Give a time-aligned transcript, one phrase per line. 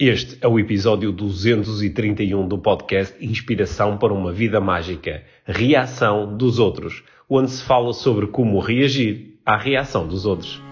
[0.00, 7.02] Este é o episódio 231 do podcast Inspiração para uma Vida Mágica Reação dos Outros,
[7.28, 10.62] onde se fala sobre como reagir à reação dos outros.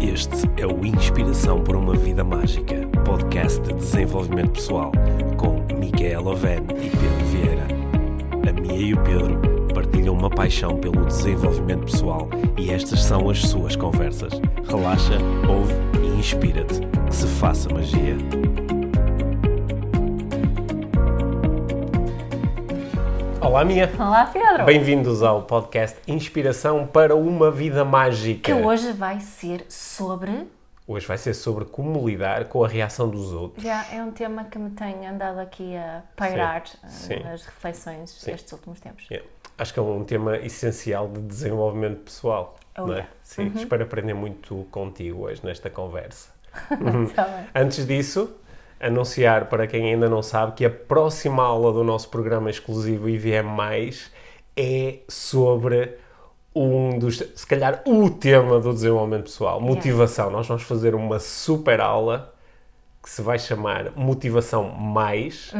[0.00, 4.92] Este é o Inspiração para uma Vida Mágica, podcast de desenvolvimento pessoal,
[5.36, 7.66] com Micaela Oven e Pedro Vieira.
[8.48, 9.40] A Mia e o Pedro
[9.74, 14.32] partilham uma paixão pelo desenvolvimento pessoal e estas são as suas conversas.
[14.68, 15.18] Relaxa,
[15.48, 16.80] ouve inspira-te.
[17.06, 18.14] Que se faça magia.
[23.40, 23.90] Olá, Mia.
[23.98, 24.66] Olá, Pedro.
[24.66, 28.42] Bem-vindos ao podcast Inspiração para uma Vida Mágica.
[28.42, 30.46] Que hoje vai ser sobre.
[30.86, 33.64] Hoje vai ser sobre como lidar com a reação dos outros.
[33.64, 37.22] Já é um tema que me tem andado aqui a pairar Sim, eh, sim.
[37.24, 39.06] nas reflexões destes últimos tempos.
[39.10, 39.22] É.
[39.60, 42.56] Acho que é um tema essencial de desenvolvimento pessoal.
[42.78, 42.96] Oh, não é?
[42.96, 43.10] yeah.
[43.22, 46.30] Sim, espero aprender muito contigo hoje nesta conversa.
[47.14, 47.44] Tá.
[47.54, 48.34] Antes disso,
[48.80, 53.46] anunciar para quem ainda não sabe que a próxima aula do nosso programa exclusivo IVM+,
[54.56, 55.96] é sobre
[56.54, 60.30] um dos, se calhar, o tema do desenvolvimento pessoal, motivação.
[60.30, 62.34] Nós vamos fazer uma super aula
[63.02, 65.52] que se vai chamar Motivação Mais,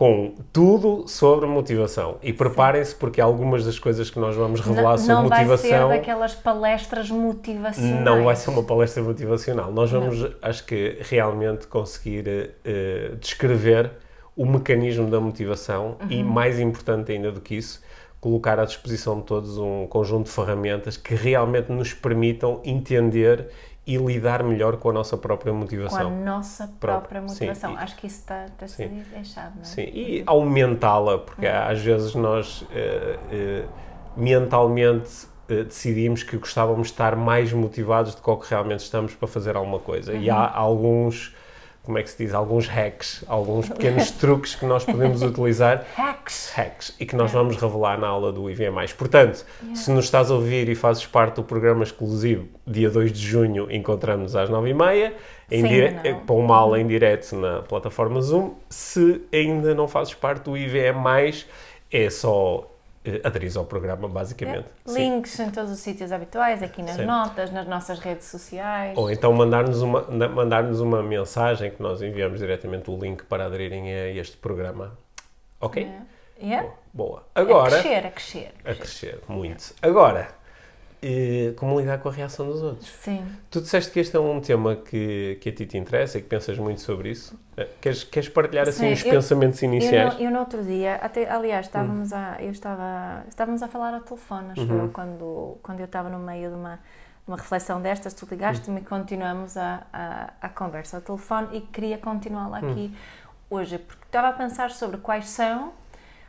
[0.00, 2.16] com tudo sobre motivação.
[2.22, 5.50] E preparem-se porque algumas das coisas que nós vamos revelar Não, sobre não vai ser
[5.50, 8.02] motivação daquelas palestras motivacionais.
[8.02, 9.70] não vai ser uma palestra motivacional.
[9.70, 13.90] Nós vamos, acho que, realmente conseguir eh, descrever
[14.34, 17.82] o mecanismo da motivação e, mais importante ainda do que isso,
[18.22, 23.50] colocar à disposição de todos um conjunto de ferramentas que realmente nos permitam entender
[23.92, 26.10] e lidar melhor com a nossa própria Com a motivação.
[26.24, 27.20] nossa Própria.
[27.22, 27.72] Sim, motivação.
[27.72, 29.64] e- Acho que isso está, está a ser deixado, não é?
[29.64, 33.64] Sim, e aumentá-la, porque às vezes nós eh, eh,
[34.16, 39.14] mentalmente eh, decidimos que gostávamos de estar mais motivados do que o que realmente estamos
[39.14, 40.12] para fazer alguma coisa.
[40.14, 41.34] E há alguns,
[41.82, 46.52] como é que se diz, alguns hacks, alguns pequenos truques que nós podemos utilizar Hacks.
[46.54, 48.74] hacks e que nós vamos revelar na aula do IVM+.
[48.96, 53.18] Portanto, se nos estás a ouvir e fazes parte do programa exclusivo, dia 2 de
[53.26, 55.12] junho encontramos às 9h30
[55.50, 58.54] em dire- eh, para uma aula em direto na plataforma Zoom.
[58.68, 60.94] Se ainda não fazes parte do IVM+,
[61.90, 62.69] é só
[63.16, 64.66] eh, aderir ao programa, basicamente.
[64.84, 64.94] Sim.
[64.94, 67.04] Links em todos os sítios habituais, aqui nas Sim.
[67.04, 68.96] notas, nas nossas redes sociais.
[68.96, 73.92] Ou então mandar-nos uma, mandar-nos uma mensagem que nós enviamos diretamente o link para aderirem
[73.92, 74.96] a este programa.
[75.60, 75.82] Ok?
[75.82, 76.20] É.
[76.42, 76.68] Yeah?
[76.92, 77.22] Boa.
[77.34, 77.78] Agora...
[77.78, 78.52] A crescer, a crescer.
[78.64, 79.74] A crescer, muito.
[79.82, 80.28] Agora,
[81.02, 82.88] eh, como lidar com a reação dos outros?
[82.88, 83.24] Sim.
[83.50, 86.28] Tu disseste que este é um tema que, que a ti te interessa e que
[86.28, 87.38] pensas muito sobre isso.
[87.56, 90.14] Eh, Queres, queres partilhar assim Sim, os eu- pensamentos Eu iniciais?
[90.14, 91.68] no, eu no outro dia, até, aliás, Hum.
[91.68, 94.84] estávamos a, eu estava, estávamos a falar ao telefone, acho Uhum.
[94.84, 96.78] eu, quando, quando eu estava no meio de uma,
[97.26, 101.98] uma reflexão destas, tu ligaste-me e continuamos a, a, a conversa ao telefone e queria
[101.98, 102.70] continuá-la Hum.
[102.70, 102.94] aqui
[103.48, 105.72] hoje, porque estava a pensar sobre quais são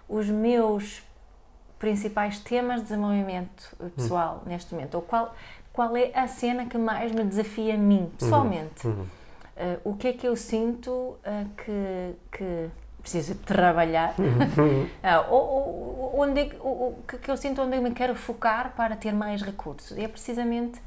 [0.10, 1.04] os meus
[1.82, 3.90] principais temas de desenvolvimento Hum.
[3.90, 5.36] pessoal neste momento, ou qual,
[5.74, 7.84] qual é a cena que mais me desafia a Uhum.
[7.84, 8.88] mim, pessoalmente.
[8.88, 9.04] Uh,
[9.84, 11.18] o que é que eu sinto uh,
[11.58, 12.70] que, que
[13.02, 14.14] preciso trabalhar?
[15.04, 18.74] Ah, ou, ou- onde é o- que, que eu sinto onde eu me quero focar
[18.76, 19.98] para ter mais recursos?
[19.98, 20.80] E é precisamente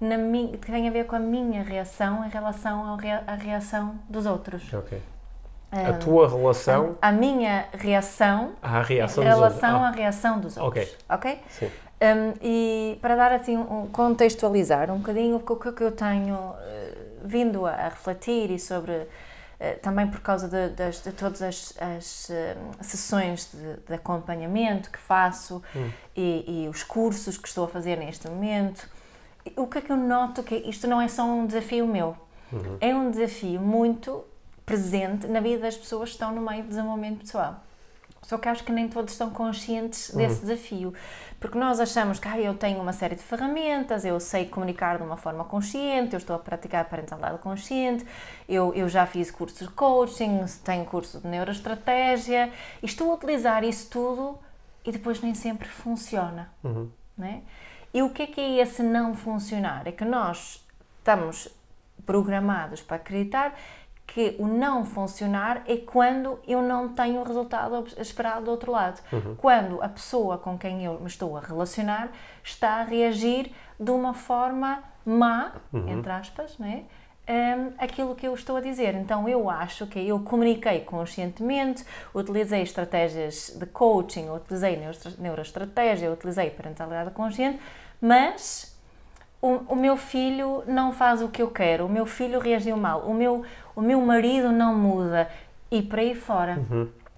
[0.00, 2.96] na minha, que tem a ver com a minha reação em relação
[3.26, 4.62] à reação dos outros.
[5.72, 9.60] A tua relação A minha reação à reação dos outros.
[9.60, 10.84] relação Ah, à reação dos outros.
[10.84, 10.96] Ok.
[11.08, 11.40] Ok?
[11.48, 11.70] Sim.
[12.02, 16.94] Um, e para dar assim, um, contextualizar um bocadinho o que, que eu tenho eh,
[17.24, 19.06] vindo a, a refletir e sobre,
[19.60, 24.90] eh, também por causa de, das- de todas as, as, eh, sessões de, de acompanhamento
[24.90, 25.62] que faço
[26.16, 28.88] e, e os cursos que estou a fazer neste momento,
[29.56, 32.16] o que é que eu noto que isto não é só um desafio meu,
[32.80, 34.24] é um desafio muito
[34.64, 37.62] presente na vida das pessoas que estão no meio do desenvolvimento pessoal.
[38.22, 40.94] Só que acho que nem todos estão conscientes desse desafio.
[41.40, 45.02] Porque nós achamos que ah, eu tenho uma série de ferramentas, eu sei comunicar de
[45.02, 48.06] uma forma consciente, eu estou a praticar parentalidade consciente,
[48.48, 53.64] eu, eu já fiz cursos de coaching, tenho curso de neuroestratégia, e estou a utilizar
[53.64, 54.38] isso tudo
[54.84, 56.48] e depois nem sempre funciona.
[57.18, 57.42] Né?
[57.92, 59.86] E o que é que é esse não funcionar?
[59.86, 60.64] É que nós
[60.98, 61.48] estamos
[62.06, 63.54] programados para acreditar
[64.06, 69.00] que o não funcionar é quando eu não tenho o resultado esperado do outro lado.
[69.38, 72.10] Quando a pessoa com quem eu me estou a relacionar
[72.44, 73.50] está a reagir
[73.80, 75.52] de uma forma má,
[75.88, 76.84] entre aspas, né?
[77.28, 78.94] hum, aquilo que eu estou a dizer.
[78.94, 81.84] Então eu acho que eu comuniquei conscientemente,
[82.14, 87.60] utilizei estratégias de coaching, utilizei neuro- neuroestratégia, utilizei parentalidade consciente,
[88.00, 88.71] mas
[89.42, 93.00] o, o meu filho não faz o que eu quero, o meu filho reagiu mal,
[93.00, 93.44] o meu,
[93.74, 95.28] o meu marido não muda
[95.70, 96.58] e por aí fora.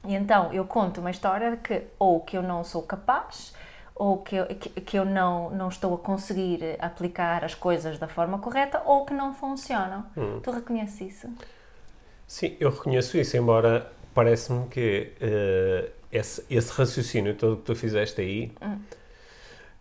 [0.06, 3.54] E então eu conto uma história de que ou que eu não sou capaz
[3.94, 8.08] ou que eu, que, que eu não, não estou a conseguir aplicar as coisas da
[8.08, 10.04] forma correta ou que não funcionam.
[10.42, 11.28] Tu reconheces isso?
[12.26, 18.20] Sim, eu reconheço isso, embora parece-me que eh, esse, esse raciocínio todo que tu fizeste
[18.20, 18.52] aí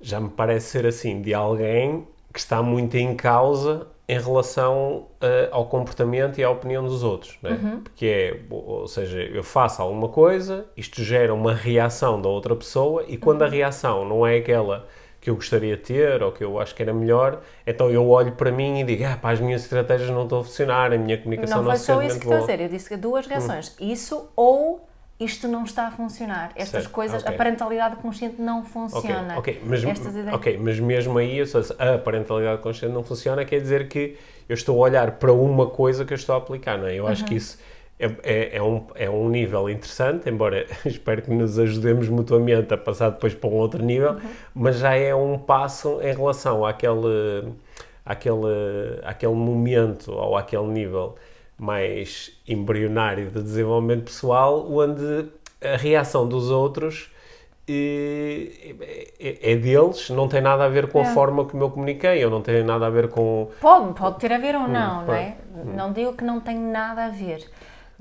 [0.01, 5.47] já me parece ser assim de alguém que está muito em causa em relação eh,
[5.51, 7.79] ao comportamento e à opinião dos outros, né?
[7.83, 13.05] Porque é, ou seja, eu faço alguma coisa, isto gera uma reação da outra pessoa
[13.07, 14.85] e quando a reação não é aquela
[15.21, 18.33] que eu gostaria de ter ou que eu acho que era melhor, então eu olho
[18.33, 21.17] para mim e digo, ah, pá, as minhas estratégias não estão a funcionar, a minha
[21.17, 22.59] comunicação Não não, foi só ser isso que estou a dizer.
[22.59, 23.73] Eu disse que duas reações.
[23.79, 24.85] Isso ou
[25.23, 26.51] isto não está a funcionar.
[26.55, 27.33] Estas Certo, coisas, ok.
[27.33, 29.37] a parentalidade consciente não funciona.
[29.37, 30.33] ok, mas, Estas ideias.
[30.33, 34.17] ok, mas mesmo aí, seja, a parentalidade consciente não funciona, quer dizer que
[34.49, 36.95] eu estou a olhar para uma coisa que eu estou a aplicar, não é?
[36.95, 37.09] Eu Uhum.
[37.09, 37.57] acho que isso
[37.99, 42.77] é, é, é um, é um nível interessante, embora espero que nos ajudemos mutuamente a
[42.77, 44.19] passar depois para um outro nível, Uhum.
[44.53, 47.53] mas já é um passo em relação àquele,
[48.05, 51.15] àquele, àquele momento ou àquele nível
[51.63, 55.25] mais embrionário de desenvolvimento pessoal, onde
[55.63, 57.09] a reação dos outros
[57.67, 58.75] eh,
[59.19, 61.05] é, é deles, não tem nada a ver com a É.
[61.05, 63.47] forma como eu comuniquei, ou não tem nada a ver com.
[63.61, 65.37] Pode, pode ter a ver ou não, Hum, não é?
[65.75, 67.49] Não digo que não tem nada a ver.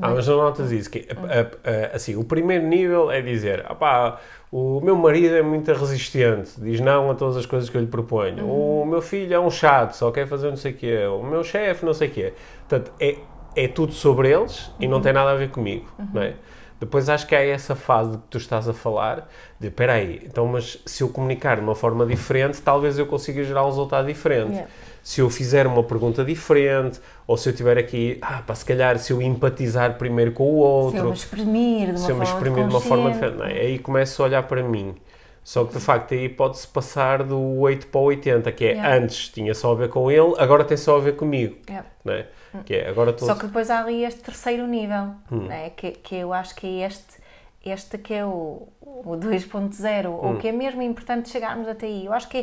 [0.01, 3.65] Ah, mas não notas isso, que a- a- a- assim, o primeiro nível é dizer,
[3.71, 4.19] "Opá,
[4.51, 7.87] o meu marido é muito resistente, diz não a todas as coisas que eu lhe
[7.87, 11.23] proponho, o meu filho é um chato, só quer fazer não sei o quê, o
[11.23, 12.33] meu chefe não sei o quê.
[12.69, 13.17] Portanto, é,
[13.55, 16.35] é tudo sobre eles e não tem nada a ver comigo, não é?
[16.81, 19.29] Depois acho que há essa fase de que tu estás a falar,
[19.61, 23.45] de espera aí, então mas se eu comunicar de uma forma diferente, talvez eu consiga
[23.45, 24.51] gerar um resultado diferente.
[24.51, 24.69] Yeah.
[25.01, 28.99] Se eu fizer uma pergunta diferente, ou se eu tiver aqui, ah, pá, se calhar
[28.99, 32.17] se eu empatizar primeiro com o outro, Se eu me exprimir de uma se eu
[32.17, 33.53] me forma exprimir de uma forma diferente, não é?
[33.53, 34.97] aí começo a olhar para mim.
[35.45, 38.97] Só que de facto aí pode-se passar do 8 para o 80, que é Yeah.
[38.97, 41.57] antes tinha só a ver com ele, agora tem só a ver comigo.
[41.69, 41.89] Yeah.
[42.05, 42.27] Não é?
[42.65, 43.27] Que é agora estou.
[43.29, 45.47] Só que depois há ali este terceiro nível, Hum.
[45.47, 45.71] né?
[45.71, 47.17] que, que eu acho que é este,
[47.65, 50.19] este que é o, o 2.0, Hum.
[50.23, 52.07] ou que é mesmo importante chegarmos até aí.
[52.07, 52.39] Eu acho que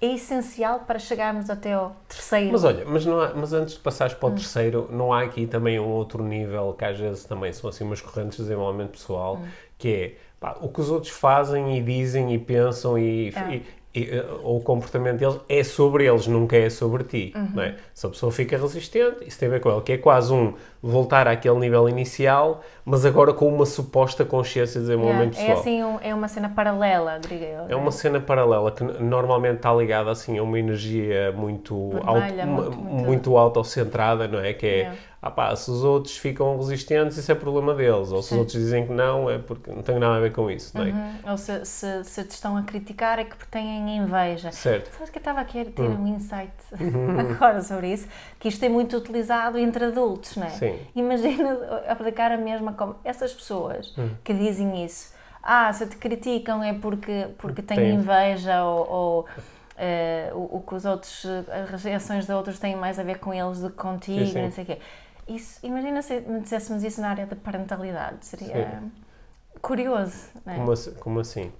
[0.00, 2.52] é, é essencial para chegarmos até ao terceiro.
[2.52, 4.18] Mas olha, mas, há- mas antes de passares Hum.
[4.20, 7.68] para o terceiro, não há aqui também um outro nível que às vezes também são
[7.68, 9.46] assim umas correntes de desenvolvimento pessoal, Hum.
[9.76, 13.56] que é pá, o que os outros fazem e dizem e pensam e, É.
[13.56, 13.79] e-
[14.42, 17.32] o comportamento deles é sobre eles, nunca é sobre ti.
[17.34, 17.60] Uhum.
[17.60, 17.76] É?
[17.92, 20.54] Se a pessoa fica resistente, isso tem a ver com ele, que é quase um
[20.82, 25.60] voltar àquele nível inicial, mas agora com uma suposta consciência de desenvolvimento Yeah, é pessoal.
[25.60, 27.64] assim, um- é uma cena paralela, diria eu.
[27.64, 27.76] É né?
[27.76, 32.76] uma cena paralela que normalmente está ligada assim a uma energia muito, Vermelha, auto- muito-
[32.78, 34.54] mu- muito- muito autocentrada, não é?
[34.54, 34.98] Que é, Yeah.
[35.20, 38.10] ah pá, se os outros ficam resistentes, isso é problema deles.
[38.10, 38.34] Ou se Sim.
[38.36, 40.84] os outros dizem que não, é porque não tem nada a ver com isso, não
[40.86, 40.88] é?
[40.88, 41.12] Uhum.
[41.32, 44.50] Ou se, se, se te estão a criticar é que porque têm inveja.
[44.50, 44.90] Certo.
[44.94, 46.04] Sabes que eu estava aqui a ter Hum.
[46.04, 46.50] um insight
[46.80, 47.20] Uhum.
[47.36, 48.08] agora sobre isso,
[48.40, 50.50] que isto é muito utilizado entre adultos, não é?
[50.50, 50.78] Sim.
[50.96, 51.58] Imagina
[51.88, 54.10] aplicar a mesma como essas pessoas Hum.
[54.24, 55.14] que dizem isso.
[55.42, 57.94] Ah, se te criticam é porque, porque têm Tem.
[57.94, 59.26] inveja ou, ou,
[59.76, 61.24] eh, o, o que os outros,
[61.72, 64.42] as reações de outros têm mais a ver com eles do que contigo, Sim, sim.
[64.42, 64.78] não sei o quê.
[65.28, 68.82] Isso, imagina se me disséssemos isso na área da parentalidade, seria
[69.62, 70.56] curioso, não é?
[70.56, 71.52] Como, assim- como assim?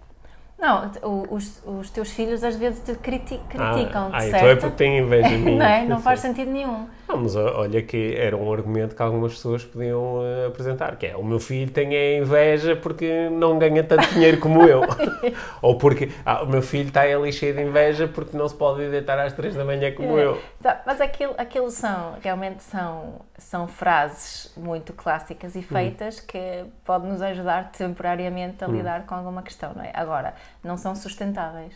[0.61, 4.37] Não, o- os, os teus filhos às vezes te criti- Ah, criticam-te, ah, certo?
[4.37, 5.57] então é porque têm inveja de mim.
[5.57, 5.85] não é?
[5.85, 6.87] Não faz sentido nenhum.
[7.09, 11.17] Não, mas olha que era um argumento que algumas pessoas podiam eh, apresentar, que é
[11.17, 14.83] o meu filho tem a inveja porque não ganha tanto dinheiro como eu.
[15.63, 18.83] Ou porque ah, o meu filho está ali cheio de inveja porque não se pode
[18.83, 20.25] ir deitar às três da manhã como É.
[20.25, 20.41] eu.
[20.63, 27.11] Tá, Mas aquilo, aquilo são, realmente são, são frases muito clássicas e feitas que podem
[27.11, 28.75] nos ajudar temporariamente a Uhum.
[28.75, 29.91] lidar com alguma questão, não é?
[29.95, 31.75] Agora, não são sustentáveis.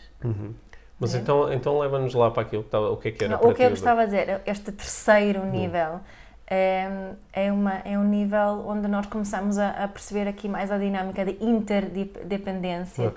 [0.99, 3.53] Mas então, então leva-nos lá para aquilo o que é que era Não, para o
[3.53, 5.51] que eu gostava de dizer, este terceiro Hum.
[5.51, 5.99] nível
[6.47, 10.77] é, é, uma, é um nível onde nós começamos a, a perceber aqui mais a
[10.77, 13.13] dinâmica de interdependência.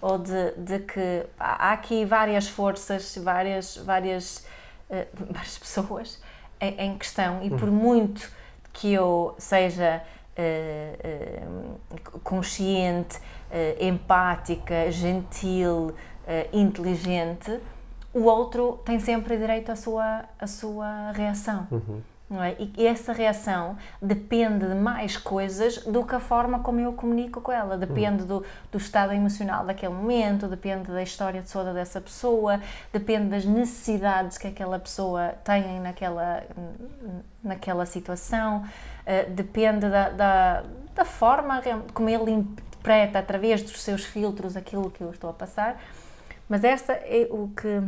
[0.00, 4.44] Ou de, de que há aqui várias forças, várias, várias,
[4.90, 6.20] eh, várias pessoas
[6.60, 8.28] em, em questão e por muito
[8.72, 10.02] que eu seja
[10.34, 11.42] eh, eh,
[12.24, 13.20] consciente, eh,
[13.80, 15.94] empática, gentil,
[16.26, 17.60] eh, inteligente,
[18.14, 21.66] o outro tem sempre direito à sua, à sua reação.
[22.28, 22.56] Não é?
[22.58, 27.52] E essa reação depende de mais coisas do que a forma como eu comunico com
[27.52, 27.76] ela.
[27.76, 32.58] Depende do, do estado emocional daquele momento, depende da história de toda dessa pessoa,
[32.90, 36.42] depende das necessidades que aquela pessoa tem naquela,
[37.44, 41.60] naquela situação, uh, depende da, da, da forma
[41.92, 42.46] como ele
[42.82, 45.80] interpreta através dos seus filtros aquilo que eu estou a passar.
[46.48, 47.80] Mas esta é o que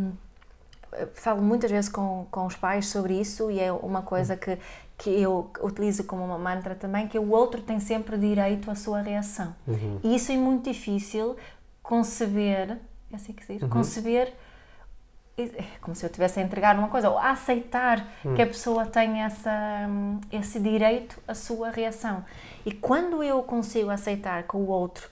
[1.14, 4.56] falo muitas vezes com, com os pais sobre isso e é uma coisa que,
[4.96, 9.00] que eu utilizo como uma mantra também, que o outro tem sempre direito à sua
[9.00, 9.54] reação.
[9.66, 9.98] Uhum.
[10.04, 11.36] E isso é muito difícil
[11.82, 12.78] conceber,
[13.12, 13.68] é assim que se diz, uhum.
[13.68, 14.32] conceber
[15.80, 18.34] como se eu estivesse a entregar uma coisa, ou a aceitar uhum.
[18.34, 19.88] que a pessoa tem essa,
[20.30, 22.24] esse direito à sua reação.
[22.64, 25.08] E quando eu consigo aceitar que o outro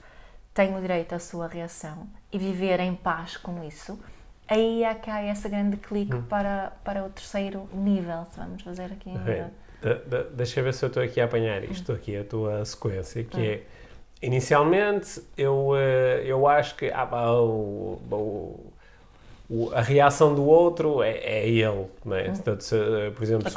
[0.53, 3.99] tem o direito à sua reação e viver em paz com isso,
[4.47, 6.23] aí há cá esse grande clique hum.
[6.23, 9.09] para, para o terceiro nível, se vamos fazer aqui.
[9.09, 9.43] Okay.
[9.81, 11.95] De, de, deixa eu ver se eu estou aqui a apanhar isto hum.
[11.95, 13.43] aqui, a tua sequência, que hum.
[13.43, 13.61] é
[14.21, 18.72] inicialmente eu, eh, eu acho que ah, o, o,
[19.49, 22.29] o, a reação do outro é, é ele, não é?
[22.29, 22.33] Hum.
[22.33, 23.55] Portanto, se, eh, por, exemplo, se,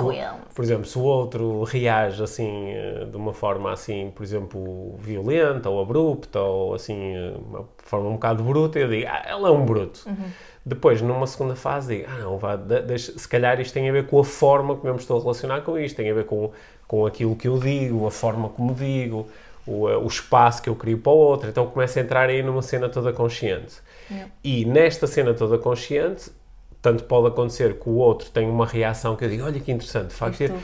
[0.54, 5.70] por exemplo, se o outro reage assim eh, de uma forma assim, por exemplo, violenta
[5.70, 7.14] ou abrupta ou assim,
[7.48, 10.02] uma forma um bocado bruta, eu digo, ah, ela é um bruto.
[10.06, 10.30] Uhum.
[10.64, 14.06] Depois, numa segunda fase, digo, ah, não, vá, deixa, se calhar isto tem a ver
[14.08, 16.50] com a forma como eu me estou a relacionar com isto, tem a ver com,
[16.88, 19.28] com aquilo que eu digo, a forma como digo,
[19.66, 21.48] o, eh, o espaço que eu crio para o outro.
[21.48, 23.76] Então começo a entrar aí numa cena toda consciente.
[24.10, 24.32] Yeah.
[24.42, 26.30] E nesta cena toda consciente,
[26.80, 30.08] tanto pode acontecer que o outro tenha uma reação que eu digo, olha que interessante,
[30.08, 30.54] de facto, ele,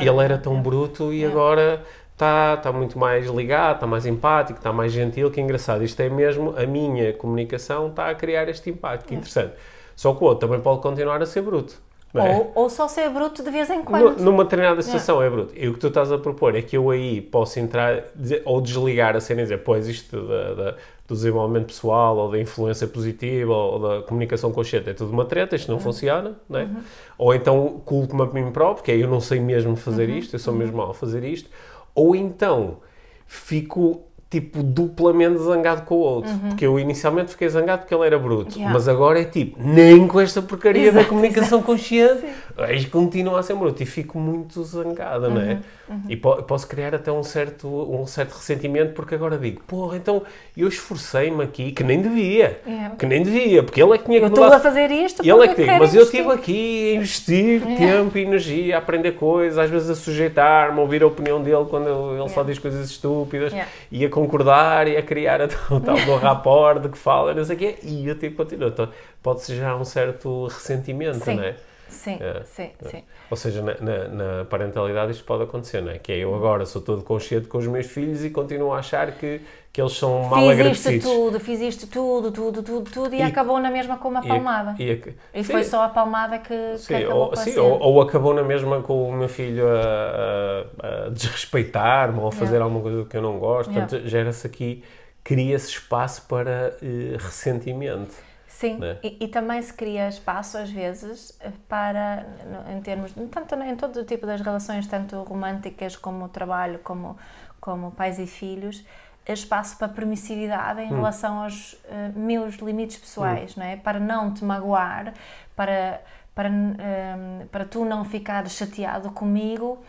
[0.00, 1.34] ele, era tão bruto e yeah.
[1.34, 1.82] agora
[2.12, 5.82] está, está muito mais ligado, está mais empático, está mais gentil, que engraçado.
[5.82, 9.54] Isto é mesmo, a minha comunicação está a criar este impacto, que interessante.
[9.96, 11.80] Só que o outro também pode continuar a ser bruto.
[12.14, 12.36] É?
[12.36, 14.18] Ou, ou, só ser bruto de vez em quando.
[14.18, 15.26] No, numa determinada situação é.
[15.26, 15.54] é bruto.
[15.56, 18.60] E o que tu estás a propor é que eu aí posso entrar dizer, ou
[18.60, 20.70] desligar a cena e dizer, pois isto da, da,
[21.08, 25.56] do desenvolvimento pessoal ou da influência positiva ou da comunicação consciente é tudo uma treta,
[25.56, 25.82] isto não uhum.
[25.82, 26.64] funciona, não é?
[26.64, 26.76] Uhum.
[27.16, 30.18] Ou então culpo-me a mim próprio, que é eu não sei mesmo fazer uhum.
[30.18, 31.48] isto, eu sou mesmo mal a fazer isto
[31.94, 32.78] ou então
[33.26, 34.02] fico
[34.32, 36.30] tipo duplamente zangado com o outro.
[36.30, 36.48] Uhum.
[36.48, 38.72] Porque eu inicialmente fiquei zangado porque ele era bruto, yeah.
[38.72, 41.64] mas agora é tipo, nem com esta porcaria exato, da comunicação exato.
[41.64, 42.24] consciente,
[42.58, 45.34] aí continua a ser bruto e fico muito zangada, uhum.
[45.34, 45.52] não é?
[45.52, 45.60] Uhum.
[45.90, 46.02] uhum.
[46.08, 50.22] E po posso criar até um certo, um certo ressentimento porque agora digo, porra, então
[50.56, 52.94] eu esforcei-me aqui, que nem devia, yeah.
[52.96, 55.44] que nem devia, porque ele é que tinha que Eu estou a fazer isto ele
[55.44, 57.76] é que digo, mas eu estive aqui a investir yeah.
[57.76, 61.66] tempo e energia, a aprender coisas, às vezes a sujeitar-me, a ouvir a opinião dele
[61.68, 63.52] quando ele só diz coisas estúpidas
[63.90, 67.44] e a concordar e a criar a tal, tal do rapport de que fala, não
[67.44, 68.68] sei o quê, e eu tipo continuo.
[68.68, 68.88] Então,
[69.22, 71.36] pode-se gerar um certo ressentimento, sim.
[71.36, 71.54] não é?
[71.88, 72.88] Sim, é, sim, é.
[72.88, 73.04] sim.
[73.30, 75.98] Ou seja, na, na, na, parentalidade isto pode acontecer, não é?
[75.98, 79.12] Que é eu agora sou todo consciente com os meus filhos e continuo a achar
[79.12, 79.40] que,
[79.72, 80.82] que eles são mal agradecidos.
[80.84, 84.08] Fiz isto tudo, fiz isto tudo, tudo, tudo, tudo e, e acabou na mesma com
[84.08, 84.74] uma palmada.
[84.78, 88.00] E, e, e foi só a palmada que, sim, que acabou ou, sim, ou, ou,
[88.00, 92.64] acabou na mesma com o meu filho a, a, a desrespeitar-me ou a fazer yeah.
[92.64, 93.70] alguma coisa que eu não gosto.
[93.70, 93.86] Yeah.
[93.86, 94.82] Portanto, gera-se aqui,
[95.22, 98.31] cria-se espaço para uh, ressentimento.
[98.62, 98.96] Sim, né?
[99.02, 101.36] e, e, também se cria espaço às vezes
[101.68, 102.24] para,
[102.72, 107.16] em termos, tanto em todo o tipo das relações, tanto românticas como trabalho, como,
[107.60, 108.84] como pais e filhos,
[109.26, 110.96] espaço para permissividade em hum.
[110.96, 113.60] relação aos uh, meus limites pessoais, hum.
[113.60, 113.76] não é?
[113.76, 115.12] Para não te magoar,
[115.56, 116.00] para,
[116.32, 119.82] para, um, eh, para tu não ficares chateado comigo,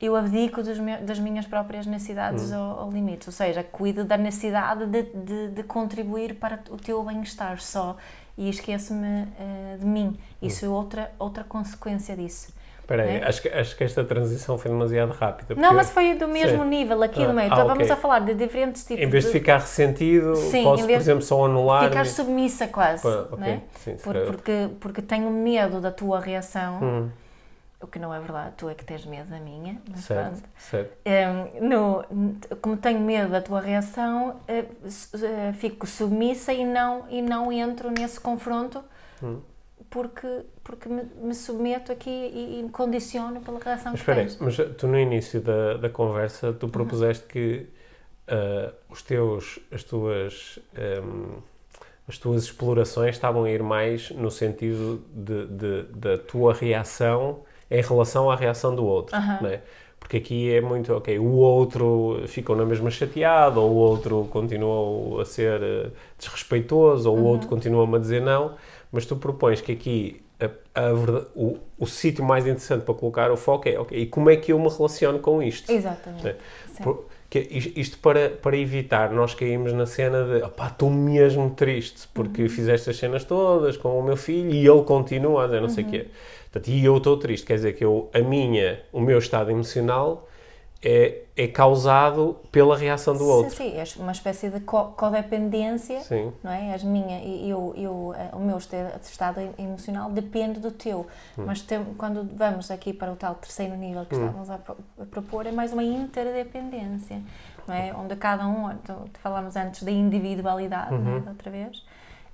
[0.00, 2.58] eu abdico das minhas próprias necessidades hum.
[2.58, 7.02] ou, ou, limites, ou seja, cuido da necessidade de, de, de contribuir para o teu
[7.04, 7.96] bem-estar só
[8.40, 10.18] e esqueço-me uh, de mim.
[10.40, 10.68] Isso hum.
[10.68, 12.54] é outra, outra consequência disso.
[12.80, 13.24] Espera aí, é?
[13.24, 15.54] acho, que, acho que esta transição foi demasiado rápida.
[15.54, 17.46] Não, mas foi do mesmo nível aqui ah, no meio.
[17.46, 17.92] Então ah, vamos okay.
[17.92, 21.22] a falar de diferentes tipos Em vez de, de ficar ressentido, Sim, posso, por exemplo,
[21.22, 21.88] só anular...
[21.88, 23.38] Ficar submissa quase, Pá, okay.
[23.38, 23.62] né?
[23.76, 26.80] Sim, Por, porque, porque tenho medo da tua reação.
[26.82, 27.08] Hum
[27.80, 30.48] o que não é verdade, tu é que tens medo da minha, mas certo, pronto.
[30.58, 30.98] Certo.
[31.06, 32.04] Um, no,
[32.60, 37.90] como tenho medo da tua reação, uh, uh, fico submissa e não, e não entro
[37.90, 38.84] nesse confronto
[39.22, 39.40] hum.
[39.88, 44.38] porque, porque me, me, submeto aqui e, e, me condiciono pela reação mas, que tens.
[44.38, 46.72] Mas tu no início da, da conversa, tu uhum.
[46.72, 47.28] propuseste uhum.
[47.30, 47.68] que
[48.28, 50.58] uh, os teus, as tuas...
[51.02, 51.40] Um,
[52.08, 57.80] as tuas explorações estavam a ir mais no sentido de, de, da tua reação em
[57.82, 59.42] relação à reação do outro, uhum.
[59.42, 59.60] né?
[59.98, 65.20] Porque aqui é muito, ok, o outro ficou na mesma chateado, ou o outro continuou
[65.20, 67.22] a ser uh, desrespeitoso, ou uhum.
[67.22, 68.54] o outro continua-me a dizer não,
[68.90, 70.46] mas tu propões que aqui a,
[70.80, 70.92] a
[71.34, 74.52] o, o sítio mais interessante para colocar o foco é, ok, e como é que
[74.52, 75.70] eu me relaciono com isto?
[75.70, 76.26] Exatamente.
[76.28, 76.36] É.
[76.66, 76.82] Sim.
[76.82, 81.50] Por- que is- isto para, para evitar nós caímos na cena de opá, estou mesmo
[81.50, 85.60] triste porque fizeste as cenas todas com o meu filho e ele continua a dizer
[85.60, 86.06] não sei o quê.
[86.50, 90.26] Portanto, e eu estou triste, quer dizer que eu, a minha, o meu estado emocional
[90.82, 93.50] é, é causado pela reação do outro.
[93.54, 96.32] Sim, sim, é uma espécie de co- codependência, Sim.
[96.42, 96.74] não é?
[96.74, 101.06] As minha, e eu, eu, eh, o meu estado emocional depende do teu.
[101.38, 101.44] Hum.
[101.46, 105.04] Mas tem- quando vamos aqui para o tal terceiro nível que estávamos a, pro- a
[105.04, 107.20] propor, é mais uma interdependência,
[107.68, 107.92] não é?
[107.94, 108.70] Onde cada um,
[109.22, 111.22] falamos antes da individualidade, não Uhum.
[111.26, 111.28] é?
[111.28, 111.84] outra vez,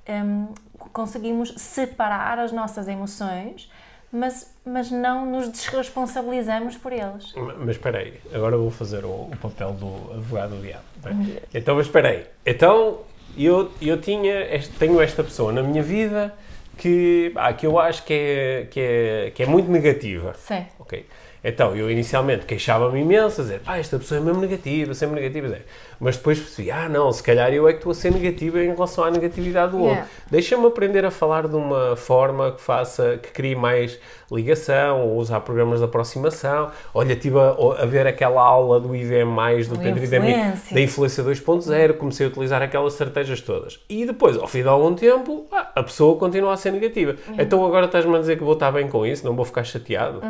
[0.08, 0.48] hum,
[0.92, 3.70] conseguimos separar as nossas emoções,
[4.12, 7.32] mas, mas não nos desresponsabilizamos por eles.
[7.58, 10.84] Mas espera aí, agora vou fazer o, o papel do advogado do diabo.
[11.04, 11.58] é?
[11.58, 12.26] Então, mas espera aí.
[12.44, 13.00] Então,
[13.36, 16.32] eu, eu tinha, este- tenho esta pessoa na minha vida
[16.78, 20.34] que, ah, que eu acho que é, que, é, que é muito negativa.
[20.38, 20.64] Sim.
[20.78, 21.06] Ok.
[21.48, 25.46] Então, eu inicialmente queixava-me imenso, a dizer, pá, esta pessoa é mesmo negativa, sempre negativa,
[25.46, 25.64] dizer.
[26.00, 28.70] mas depois percebi, ah, não, se calhar eu é que estou a ser negativa em
[28.72, 30.00] relação à negatividade do Yeah.
[30.00, 30.10] outro.
[30.28, 33.96] Deixa-me aprender a falar de uma forma que faça, que crie mais
[34.30, 36.70] ligação, ou usar programas de aproximação.
[36.92, 37.50] Olha, estive a,
[37.82, 39.28] a ver aquela aula do IVM+,
[39.68, 40.74] do Pedro influência.
[40.74, 43.78] da Influência 2.0, comecei a utilizar aquelas estratégias todas.
[43.88, 47.14] E depois, ao fim de algum tempo, ah, a pessoa continua a ser negativa.
[47.38, 50.20] Então agora estás-me a dizer que vou estar bem com isso, não vou ficar chateado?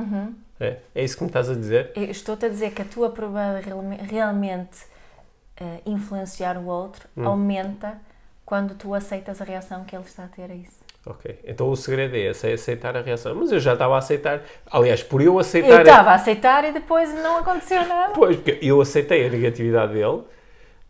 [0.58, 1.92] É, é isso que me estás a dizer?
[1.94, 4.78] Eu Estou-te a dizer que a tua probabilidade de realme- realmente
[5.58, 7.26] eh, influenciar o outro Hum.
[7.28, 7.98] aumenta
[8.44, 10.84] quando tu aceitas a reação que ele está a ter a isso.
[11.06, 11.38] Ok.
[11.44, 13.34] Então o segredo é esse, é aceitar a reação.
[13.34, 14.42] Mas eu já estava a aceitar.
[14.70, 15.80] Aliás, por eu Eu aceitar.
[15.80, 18.12] estava a aceitar e depois não aconteceu nada.
[18.14, 20.22] Pois, porque eu aceitei a negatividade dele,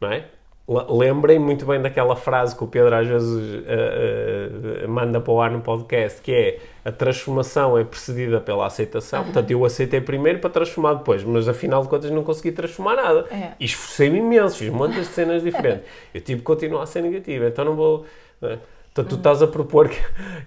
[0.01, 0.25] não é?
[0.69, 4.51] Le- Lembrei muito bem daquela frase que o Pedro às vezes eh,
[4.83, 9.23] eh, manda para o ar no podcast, que é a transformação é precedida pela aceitação.
[9.25, 13.27] Portanto, eu aceitei primeiro para transformar depois, mas afinal de contas não consegui transformar nada.
[13.31, 13.53] É.
[13.61, 15.85] E esforcei-me imenso, fiz de cenas diferentes.
[16.13, 18.05] Eu tive que continuar a ser negativo, então não vou.
[18.41, 18.59] não é?
[18.93, 19.99] Então tu estás a propor que,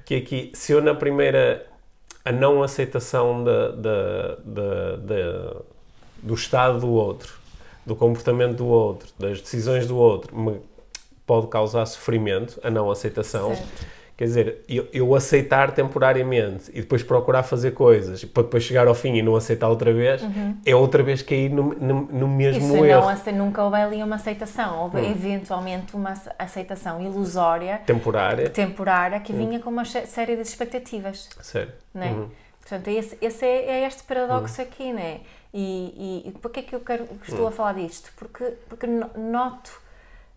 [0.06, 1.66] que aqui, se eu na primeira
[2.26, 5.56] a não aceitação da, da, da, da-
[6.24, 7.32] do estado do outro,
[7.90, 10.62] do comportamento do outro, das decisões do outro, me
[11.26, 13.54] pode causar sofrimento, a não aceitação.
[13.56, 14.00] Certo.
[14.18, 18.94] Quer dizer, eu, eu aceitar temporariamente e depois procurar fazer coisas para depois chegar ao
[18.94, 20.22] fim e não aceitar outra vez,
[20.66, 24.04] é outra vez cair no, no, no mesmo se erro não, ace- nunca houve ali
[24.04, 25.12] uma aceitação, houve Hum.
[25.12, 29.22] eventualmente uma ace- aceitação ilusória, temporária, Hum.
[29.22, 31.30] que vinha com uma série de expectativas.
[31.42, 31.72] Sério.
[31.94, 32.10] não é?
[32.10, 32.28] Uhum.
[32.60, 35.22] Portanto, esse, esse é, é este paradoxo aqui, não é?
[35.54, 38.12] E, e, e porquê é que eu quero, estou a falar disto?
[38.18, 39.82] Porque, porque no- noto,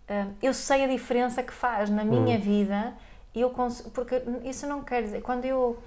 [0.08, 2.94] ah, eu sei a diferença que faz na minha vida,
[3.34, 5.78] e eu cons- porque isso não quer dizer, quando eu,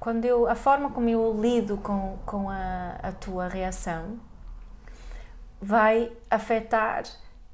[0.00, 4.18] quando eu, a forma como eu lido com, com a, a tua reação
[5.60, 7.04] vai afetar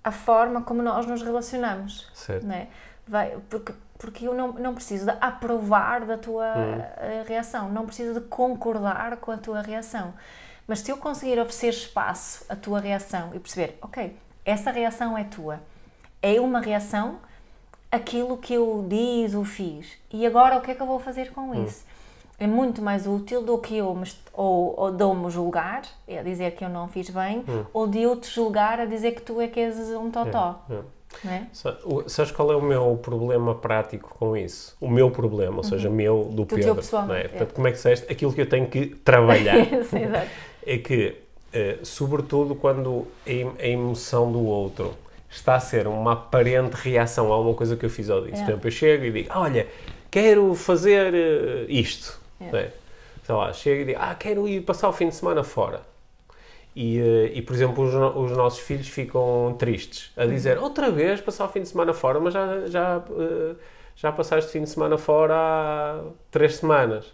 [0.02, 2.46] a forma como nós nos relacionamos Certo.
[2.46, 2.68] não é?
[3.06, 6.46] Vai, porque, porque eu não, não preciso de aprovar da tua
[6.96, 10.14] eh, reação, não preciso de concordar com a tua reação.
[10.70, 15.24] Mas se eu conseguir oferecer espaço à tua reação e perceber, ok, essa reação é
[15.24, 15.59] tua,
[16.22, 17.16] é uma reação
[17.90, 21.33] aquilo que eu disse ou fiz, e agora o que é que eu vou fazer
[21.33, 21.85] com isso?
[22.38, 26.22] É muito mais útil do que eu me, ou, ou de eu me julgar, a
[26.22, 29.40] dizer que eu não fiz bem, ou de eu te julgar a dizer que tu
[29.40, 30.62] é que és um totó.
[30.70, 31.00] É.
[31.26, 31.46] É?
[31.85, 34.76] O- Sabes qual é o meu problema prático com isso?
[34.80, 36.74] O meu problema, ou seja, meu do teu Pedro.
[36.76, 37.22] pessoal, não é?
[37.22, 37.28] é.
[37.28, 38.11] Portanto, como é que disseste?
[38.11, 39.56] Aquilo que eu tenho que trabalhar
[39.90, 40.30] Sim, exato.
[40.66, 41.16] É que,
[41.53, 44.94] eh, sobretudo quando a em- a emoção do outro
[45.31, 48.35] está a ser uma aparente reação a alguma coisa que eu fiz ou disse.
[48.42, 48.44] É.
[48.44, 49.66] Por exemplo, eu chego e digo, olha,
[50.11, 52.18] quero fazer eh, isto.
[52.40, 52.51] É.
[52.53, 52.70] não é?
[53.25, 55.83] Sei lá, chego e digo, ah, quero ir passar o fim de semana fora.
[56.75, 60.90] E, eh, e, por exemplo, os, no- os nossos filhos ficam tristes a dizer outra
[60.90, 63.55] vez passar o fim de semana fora, mas já, já, eh,
[63.96, 67.07] já passaste o fim de semana fora há três semanas.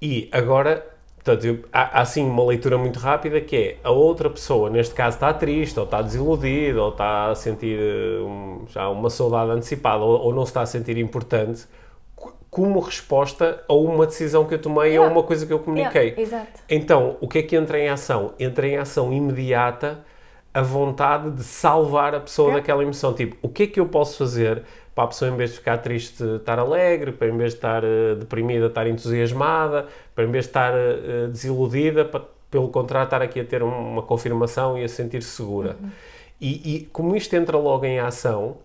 [0.00, 0.84] E agora,
[1.22, 4.94] portanto, eu- há, há assim uma leitura muito rápida que é a outra pessoa, neste
[4.94, 9.50] caso, está triste, ou está desiludida, ou está a sentir eh, um- já uma saudade
[9.50, 11.66] antecipada, ou, ou não se está a sentir importante,
[12.16, 15.12] co- como resposta a uma decisão que eu tomei, Yeah.
[15.12, 16.02] uma coisa que eu comuniquei.
[16.10, 16.60] Yeah, exato.
[16.68, 18.32] Então, o que é que entra em ação?
[18.38, 19.98] Entra em ação imediata
[20.54, 22.54] a vontade de salvar a pessoa É.
[22.54, 23.12] daquela emoção.
[23.12, 24.62] Tipo, o que é que eu posso fazer
[24.98, 27.84] para a pessoa, em vez de ficar triste, estar alegre, para em vez de estar
[27.84, 33.22] eh, deprimida, estar entusiasmada, para em vez de estar eh, desiludida, para, pelo contrário, estar
[33.22, 35.76] aqui a ter um- uma confirmação e a sentir-se segura.
[35.80, 35.90] Uhum.
[36.40, 38.56] E, e como isto entra logo em ação,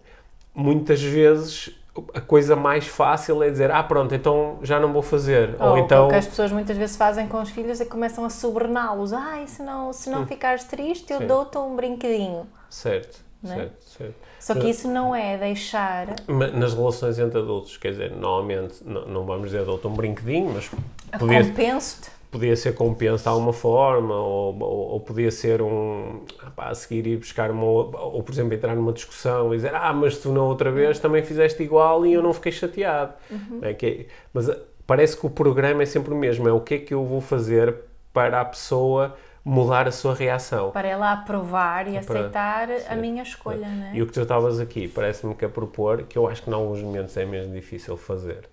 [0.56, 1.69] muitas vezes
[2.15, 5.56] a coisa mais fácil é dizer, ah, pronto, então já não vou fazer.
[5.60, 6.08] Ou, Ou, então.
[6.08, 9.13] o que as pessoas muitas vezes fazem com os filhos é que começam a sobrená-los.
[9.13, 12.48] Ai, se não, se não ficares triste, eu dou-te um brinquedinho.
[12.72, 13.56] Certo, Não é?
[13.56, 14.15] certo, certo.
[14.39, 16.15] Só que isso não é deixar.
[16.27, 20.51] Mas Nas relações entre adultos, quer dizer, normalmente, não, não vamos dizer dou-te um brinquedinho,
[20.53, 20.69] mas
[21.17, 22.10] podia, Compenso-te.
[22.32, 26.21] podia ser compenso de alguma forma, ou, ou, ou podia ser um.
[26.56, 27.63] pá, a seguir ir buscar uma.
[27.65, 31.23] Ou, por exemplo, entrar numa discussão e dizer, ah, mas tu na outra vez também
[31.23, 33.13] fizeste igual e eu não fiquei chateado.
[33.29, 33.73] Não é?
[33.73, 36.73] Que é- mas ah, parece que o programa é sempre o mesmo, é o que
[36.75, 37.75] é que eu vou fazer
[38.12, 40.71] para a pessoa mudar a sua reação.
[40.71, 42.95] Para ela aprovar e Para- aceitar a sim.
[42.95, 43.91] minha escolha, não é?
[43.95, 46.53] E o que tu estavas aqui, parece-me que a propor, que eu acho que em
[46.53, 48.49] alguns momentos é mesmo difícil fazer.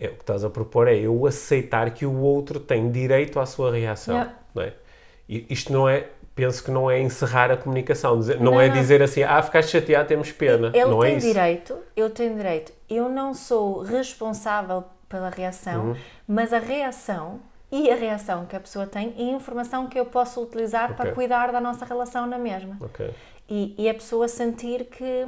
[0.00, 3.46] É, o que estás a propor é eu aceitar que o outro tem direito à
[3.46, 4.14] sua reação.
[4.14, 4.34] Yeah.
[4.54, 4.72] Não é?
[5.28, 8.68] E isto não é, penso que não é encerrar a comunicação, dizer- não, Não, é
[8.68, 10.68] dizer assim, ah, ficaste chateado, temos pena.
[10.74, 11.26] Ele não tem é isso.
[11.26, 12.72] direito, eu tenho direito.
[12.88, 15.96] Eu não sou responsável pela reação, Uhum.
[16.26, 20.06] mas a reação e a reação que a pessoa tem e a informação que eu
[20.06, 21.14] posso utilizar para Ok.
[21.14, 22.76] cuidar da nossa relação na mesma.
[22.80, 23.14] Ok.
[23.48, 25.26] E, e a pessoa sentir que,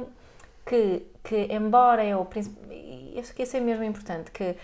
[0.65, 4.55] que, que embora eu, sei que isso é mesmo importante, que,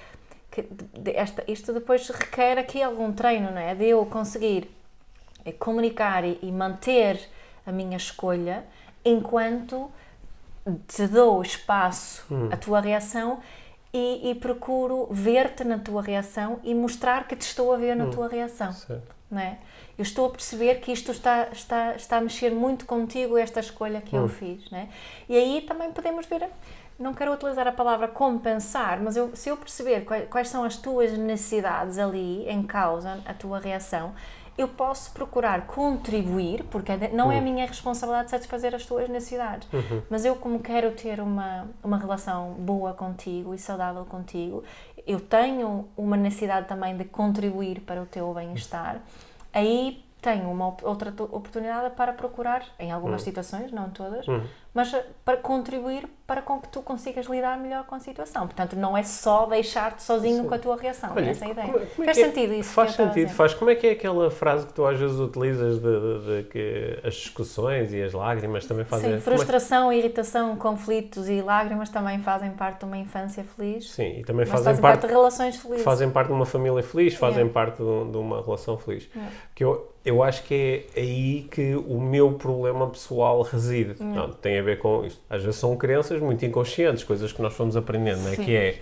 [0.51, 0.67] que
[1.13, 3.75] esta, isto depois requer aqui algum treino, não é?
[3.75, 4.69] De eu conseguir
[5.59, 7.19] comunicar e, e manter
[7.65, 8.65] a minha escolha
[9.05, 9.89] enquanto
[10.87, 13.39] te dou espaço à tua reação
[13.93, 18.07] e, e procuro ver-te na tua reação e mostrar que te estou a ver na
[18.07, 19.15] tua reação Certo.
[19.29, 19.57] não é?
[19.97, 23.99] Eu estou a perceber que isto está, está, está a mexer muito contigo, esta escolha
[23.99, 24.87] que eu fiz, não é?
[25.27, 26.47] E aí também podemos ver,
[26.99, 30.77] não quero utilizar a palavra compensar, mas eu, se eu perceber quais, quais são as
[30.77, 34.13] tuas necessidades ali em causa, a tua reação,
[34.57, 39.67] eu posso procurar contribuir, porque não é a minha responsabilidade satisfazer as tuas necessidades,
[40.09, 44.63] mas eu como quero ter uma, uma relação boa contigo e saudável contigo,
[45.05, 48.99] eu tenho uma necessidade também de contribuir para o teu bem-estar,
[49.53, 54.25] aí tenho uma outra tu- oportunidade para procurar, em algumas situações, não todas,
[54.73, 58.45] mas eh, para contribuir para com que tu consigas lidar melhor com a situação.
[58.45, 61.67] Portanto, não é só deixar-te sozinho com a tua reação, Olha, essa é a ideia.
[61.67, 62.69] como é- como é Faz é- sentido isso?
[62.71, 63.53] Faz sentido, faz.
[63.53, 66.99] Como é que é aquela frase que tu às vezes utilizas de, de- de que
[67.07, 69.11] as discussões e as lágrimas também fazem...
[69.11, 74.19] Sim, é- frustração, irritação, conflitos e lágrimas também fazem parte de uma infância feliz, Sim,
[74.19, 75.83] e também fazem, fazem parte parte de relações felizes.
[75.85, 77.53] fazem parte de uma família feliz, fazem Yeah.
[77.53, 79.07] parte de, de uma relação feliz.
[79.55, 83.95] Que eu, eu acho que é aí que o meu problema pessoal reside.
[84.01, 85.21] Não, tem a ver com isto.
[85.29, 88.35] Às vezes são crenças muito inconscientes, coisas que nós fomos aprendendo, é?
[88.35, 88.79] Que é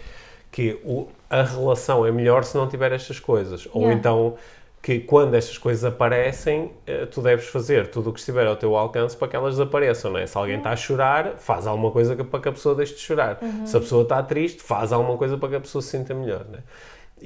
[0.52, 3.68] que o, a relação é melhor se não tiver estas coisas.
[3.74, 4.00] Ou Yeah.
[4.00, 4.36] então
[4.82, 8.76] que quando estas coisas aparecem, eh, tu deves fazer tudo o que estiver ao teu
[8.78, 10.28] alcance para que elas desapareçam, não é?
[10.28, 13.40] Se alguém está a chorar, faz alguma coisa para que a pessoa deixe de chorar.
[13.66, 16.46] Se a pessoa está triste, faz alguma coisa para que a pessoa se sinta melhor,
[16.48, 16.64] não é?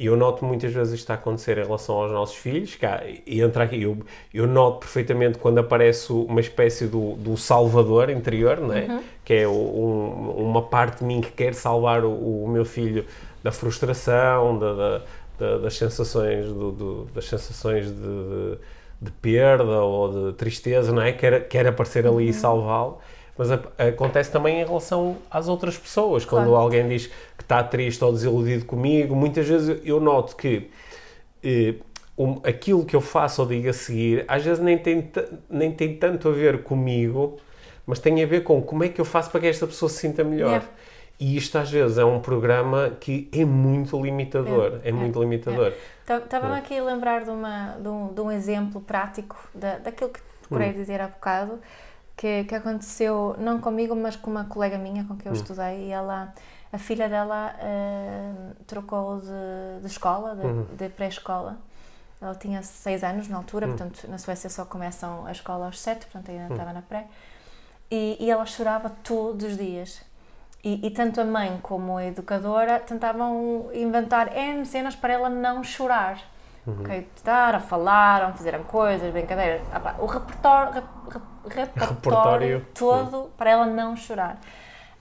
[0.02, 3.42] E eu noto muitas vezes isto a acontecer em relação aos nossos filhos, há- e
[3.42, 3.98] entra aqui, eu,
[4.34, 9.02] eu noto perfeitamente quando aparece uma espécie do, do salvador interior, não é?
[9.26, 13.04] Que é um- uma parte de mim que quer salvar o, o meu filho
[13.44, 15.02] da frustração, da, da-
[15.38, 18.58] da- das sensações, do, do- das sensações de, de-
[19.02, 21.12] de perda ou de tristeza, não é?
[21.14, 22.22] Quer, quer aparecer ali Uhum.
[22.22, 23.00] e salvá-lo.
[23.39, 26.25] Mas a- acontece também em relação às outras pessoas.
[26.25, 26.62] Quando Claro.
[26.62, 30.69] alguém diz que está triste ou desiludido comigo, muitas vezes eu- noto que
[31.41, 31.75] eh,
[32.17, 35.10] um- aquilo que eu faço ou digo a seguir, às vezes nem tem,
[35.49, 37.38] nem tem tanto a ver comigo,
[37.88, 39.99] mas tem a ver com como é que eu faço para que esta pessoa se
[39.99, 40.49] sinta melhor.
[40.49, 40.67] Yeah.
[41.17, 44.82] E isto às vezes é um programa que é muito limitador.
[44.84, 45.71] É, muito limitador.
[46.06, 50.19] Estava-me aqui a lembrar de, uma, de, um, de um exemplo prático da, daquilo que
[50.41, 51.60] procurei dizer há bocado,
[52.19, 55.91] que, que aconteceu não comigo, mas com uma colega minha com quem eu estudei, e
[55.91, 56.34] ela,
[56.71, 58.34] a filha dela eh,
[58.67, 61.58] trocou de, de escola, de, de pré-escola.
[62.21, 66.08] Ela tinha seis anos na altura, portanto, na Suécia só começam a escola aos sete,
[66.08, 67.08] portanto, ainda estava na pré.
[67.89, 70.01] E, e ela chorava todos os dias.
[70.62, 75.63] E, e tanto a mãe como a educadora tentavam inventar N cenas para ela não
[75.63, 76.19] chorar.
[76.67, 79.62] Ok, Estaram, falaram, fizeram coisas, brincadeiras.
[79.74, 80.86] Ah pá, o repertório, rep-
[81.50, 82.67] rep- repertório Repertório.
[82.76, 84.39] todo para ela não chorar.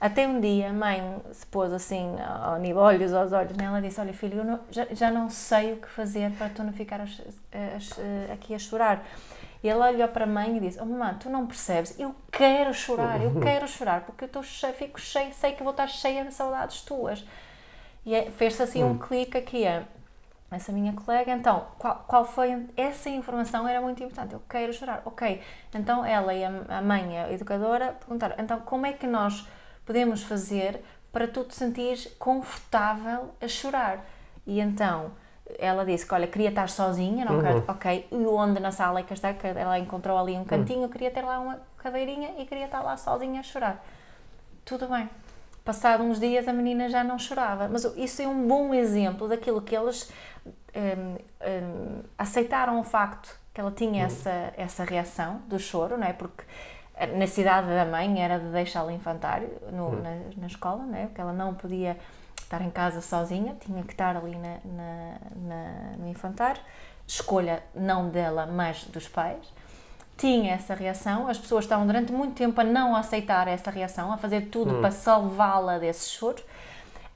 [0.01, 3.81] Até um dia a mãe se pôs assim ao nível, olhos aos olhos nela e
[3.81, 6.71] disse: Olha, filho, eu não- já, já não sei o que fazer para tu não
[6.71, 7.21] ficares
[7.75, 9.03] as- eh, aqui a chorar.
[9.61, 11.99] E ela olhou para a mãe e disse: Oh, mamãe, tu não percebes?
[11.99, 15.71] Eu quero chorar, eu quero chorar, porque eu estou cheia, fico cheia, sei que vou
[15.71, 17.23] estar cheia de saudades tuas.
[18.05, 19.67] E é- fez-se assim um clique aqui.
[19.67, 19.83] A,
[20.51, 22.67] essa minha colega, então, qual, qual foi.
[22.75, 24.33] Essa informação era muito importante.
[24.33, 25.01] Eu quero chorar.
[25.05, 25.41] Ok.
[25.73, 29.47] Então ela e a, mãe, a educadora, perguntaram: então, como é que nós
[29.85, 34.05] podemos fazer para tu te sentires confortável a chorar.
[34.45, 35.11] E então
[35.57, 39.03] ela disse que, olha, queria estar sozinha, não quero, ok, e onde na sala é
[39.03, 42.65] que está, que ela encontrou ali um cantinho, queria ter lá uma cadeirinha e queria
[42.65, 43.83] estar lá sozinha a chorar.
[44.63, 45.09] Tudo bem.
[45.69, 49.61] Passado uns dias a menina já não chorava, mas isso é um bom exemplo daquilo
[49.61, 50.11] que eles
[50.75, 56.11] hum, hum, aceitaram o facto que ela tinha essa, essa reação do choro, não é?
[56.11, 56.43] Porque
[56.97, 61.05] a necessidade da mãe era de deixá-la infantário no, na, na escola, não é?
[61.05, 61.95] Porque ela não podia
[62.41, 66.63] estar em casa sozinha, tinha que estar ali na, na, na, no infantário.
[67.05, 69.53] Escolha não dela, mas dos pais.
[70.19, 74.17] Tinha essa reação, as pessoas estavam durante muito tempo a não aceitar essa reação, a
[74.17, 76.43] fazer tudo para salvá-la desse choro,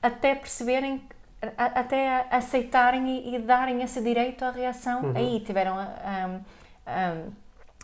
[0.02, 1.02] até perceberem,
[1.58, 5.12] a, até aceitarem e, e, darem esse direito à reação.
[5.14, 6.40] Aí tiveram a,
[6.86, 7.14] a,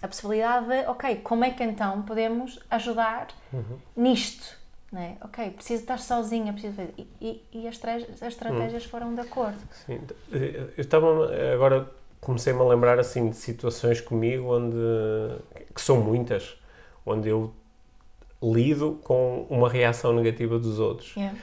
[0.02, 3.28] a, possibilidade de, ok, como é que então podemos ajudar
[3.94, 4.59] nisto?
[4.90, 5.16] né?
[5.20, 6.94] Ok, preciso estar sozinha, preciso fazer.
[6.98, 9.59] E, e, e as, as, estratégias foram de acordo.
[9.87, 10.00] Sim,
[10.33, 11.88] eu estava agora
[12.20, 14.76] comecei-me a lembrar assim de situações comigo onde
[15.74, 16.56] que são muitas,
[17.04, 17.52] onde eu
[18.42, 21.14] lido com uma reação negativa dos outros.
[21.16, 21.37] Yeah.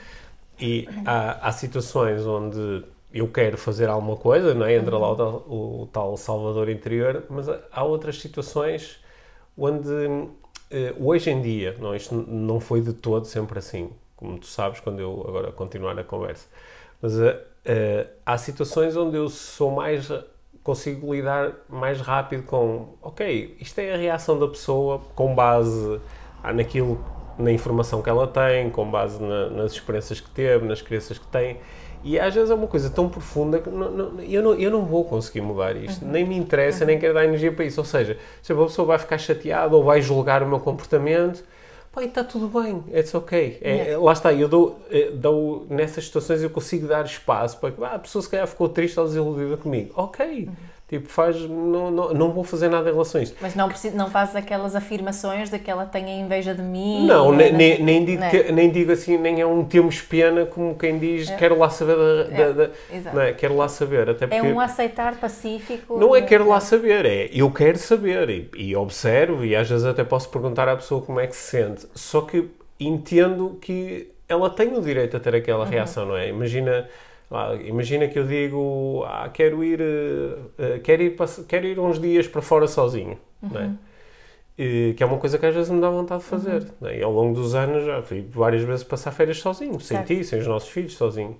[0.60, 4.74] E há, há situações onde eu quero fazer alguma coisa, não é?
[4.74, 8.98] Entra lá o, tal- o tal salvador interior, mas há- outras situações
[9.56, 9.88] onde
[10.70, 14.46] eh, hoje em dia, não, isto n- não foi de todo sempre assim, como tu
[14.46, 16.46] sabes, quando eu agora continuar a conversa,
[17.00, 20.10] mas eh, eh, há situações onde eu sou mais,
[20.68, 25.98] consigo lidar mais rápido com, ok, isto é a reação da pessoa com base
[26.54, 27.02] naquilo,
[27.38, 31.26] na informação que ela tem, com base na- nas experiências que teve, nas crenças que
[31.28, 31.56] tem.
[32.04, 34.84] E às vezes é uma coisa tão profunda que não- não- eu, não, eu não
[34.84, 36.04] vou conseguir mudar isto.
[36.04, 37.80] Nem me interessa, nem quero dar energia para isso.
[37.80, 41.42] Ou seja, se a pessoa vai ficar chateada ou vai julgar o meu comportamento,
[41.92, 43.58] pá, está tudo bem, it's ok.
[43.60, 44.04] É, Yeah.
[44.04, 47.94] Lá está, eu dou, eh, dou, nessas situações eu consigo dar espaço para que ah,
[47.94, 49.92] a pessoa se calhar ficou triste ou desiludida comigo.
[49.96, 50.48] Ok,
[50.88, 53.36] tipo, faz, não, não, não vou fazer nada em relação a isto.
[53.40, 57.06] Mas não, preciso, não fazes aquelas afirmações de que ela tenha inveja de mim.
[57.06, 58.30] Não, nem, nem, nem digo, né?
[58.30, 61.96] que- nem digo assim, nem é um temos pena como quem diz quero lá saber
[61.96, 63.16] da, É, da- exato.
[63.16, 63.32] não é?
[63.34, 65.98] quero lá saber, até É porque um aceitar pacífico.
[65.98, 69.68] não é de- quero lá saber, é eu quero saber e, e observo e às
[69.68, 72.48] vezes até posso perguntar à pessoa como é que se sente, só que
[72.80, 75.70] entendo que ela tem o direito a ter aquela Uhum.
[75.70, 76.28] reação, não é?
[76.28, 76.88] Imagina,
[77.30, 81.78] lá, imagina que eu digo, ah, quero ir, eh, eh, quero ir, pass- quero ir
[81.78, 83.18] uns dias para fora sozinho?
[83.42, 83.50] Uhum.
[84.58, 86.66] E, que é uma coisa que às vezes me dá vontade de fazer.
[86.80, 86.98] não é?
[86.98, 90.40] E ao longo dos anos já fui várias vezes passar férias sozinho, sem ti, sem
[90.40, 91.36] os nossos filhos, sozinho.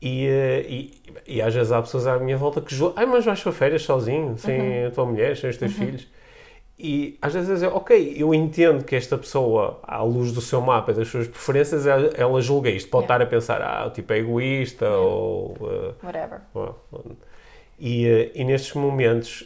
[0.00, 1.02] E, eh, e,
[1.36, 3.82] e às vezes há pessoas à minha volta que julgam, ai, mas vais para férias
[3.82, 6.08] sozinho, sem a tua mulher, sem os teus filhos.
[6.84, 10.90] E às vezes é, ok, eu entendo que esta pessoa, à luz do seu mapa
[10.90, 12.90] e das suas preferências, ela, julga isto.
[12.90, 13.24] Pode Yeah.
[13.24, 15.56] estar a pensar, ah, o tipo é egoísta, ou...
[15.62, 16.40] eh, Whatever.
[16.52, 16.74] Bom,
[17.78, 19.44] E, eh, e nestes momentos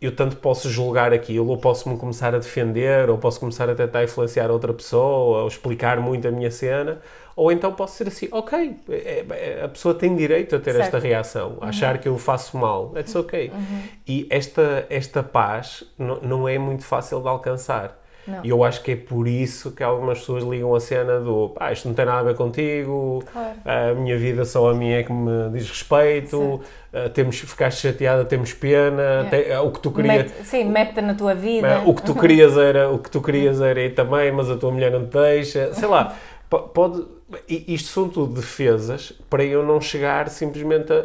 [0.00, 4.02] eu tanto posso julgar aquilo, ou posso-me começar a defender, ou posso começar a tentar
[4.04, 7.00] influenciar outra pessoa, ou explicar muito a minha cena,
[7.42, 10.84] ou então posso ser assim, ok, é- é- a pessoa tem direito a ter Certo.
[10.84, 13.50] esta reação, a achar que eu faço mal, it's ok.
[13.54, 13.80] Uhum.
[14.06, 17.98] E esta, esta paz não, não é muito fácil de alcançar.
[18.28, 18.44] Não.
[18.44, 21.72] E eu acho que é por isso que algumas pessoas ligam a cena do ah,
[21.72, 23.54] isto não tem nada a ver contigo, Claro.
[23.64, 26.60] a minha vida só a mim é que me diz respeito,
[26.92, 29.30] ah, temos, ficaste chateada, temos pena, Yeah.
[29.30, 30.16] te- ah, o que tu querias.
[30.30, 31.76] Mete, sim, mete na tua vida.
[31.78, 34.56] ah, O que tu querias era o que tu querias era ir também, mas a
[34.58, 35.72] tua mulher não te deixa.
[35.72, 36.14] Sei lá,
[36.58, 37.06] pode.
[37.48, 40.96] Isto são tudo defesas para eu não chegar simplesmente a,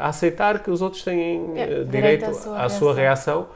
[0.00, 2.94] a- a aceitar que os outros têm Yeah, eh, direito direito à sua à sua
[2.94, 3.48] reação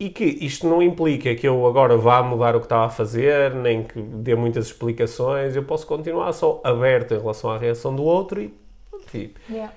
[0.00, 3.54] e que isto não implica que eu agora vá mudar o que estava a fazer,
[3.54, 5.54] nem que dê muitas explicações.
[5.54, 8.52] Eu posso continuar só aberto em relação à reação do outro e,
[9.14, 9.72] e Yeah.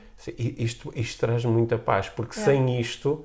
[0.57, 2.57] Isto, isto traz muita paz, porque Yeah.
[2.65, 3.23] sem isto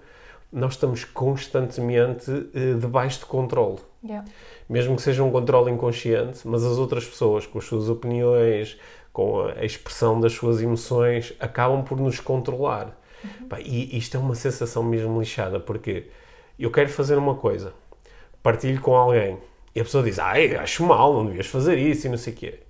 [0.52, 3.78] nós estamos constantemente eh, debaixo de controle.
[4.04, 4.26] Yeah.
[4.72, 8.78] Mesmo que seja um controle inconsciente, mas as outras pessoas, com as suas opiniões,
[9.12, 12.98] com a expressão das suas emoções, acabam por nos controlar.
[13.50, 16.06] Pá, e isto é uma sensação mesmo lixada, porque
[16.58, 17.74] eu quero fazer uma coisa,
[18.42, 19.36] partilho com alguém,
[19.74, 22.36] e a pessoa diz, ai, acho mal, não devias fazer isso e não sei o
[22.36, 22.60] quê.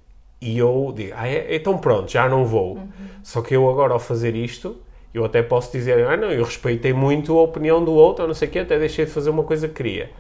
[0.41, 1.55] E eu digo, ah, é?
[1.55, 2.81] então pronto, já não vou.
[3.23, 4.77] Só que eu agora, ao fazer isto,
[5.15, 8.35] eu até posso dizer, ah, não, eu respeitei muito a opinião do outro, ou não
[8.35, 10.11] sei o quê, até deixei de fazer uma coisa que queria.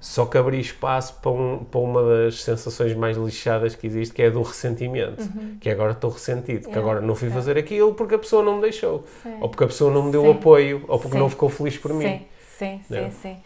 [0.00, 4.22] Só que abri espaço para, um- para uma das sensações mais lixadas que existe, que
[4.22, 5.22] é do ressentimento.
[5.60, 7.38] Que agora estou ressentido, que Yeah, agora não fui yeah.
[7.40, 9.04] fazer aquilo porque a pessoa não me deixou.
[9.22, 9.36] Sim.
[9.40, 10.30] Ou porque a pessoa não me deu Sim.
[10.30, 11.18] apoio, ou porque Sim.
[11.18, 12.04] não ficou feliz por mim.
[12.04, 12.26] Sim,
[12.58, 13.10] sim, sim, Yeah.
[13.20, 13.36] sim.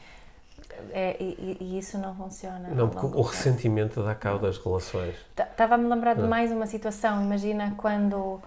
[0.92, 2.68] É, e, e isso não funciona.
[2.68, 5.14] Não, porque o ressentimento dá cabo das relações.
[5.36, 7.20] Estava a lembrar de mais uma situação.
[7.24, 8.40] Imagina quando,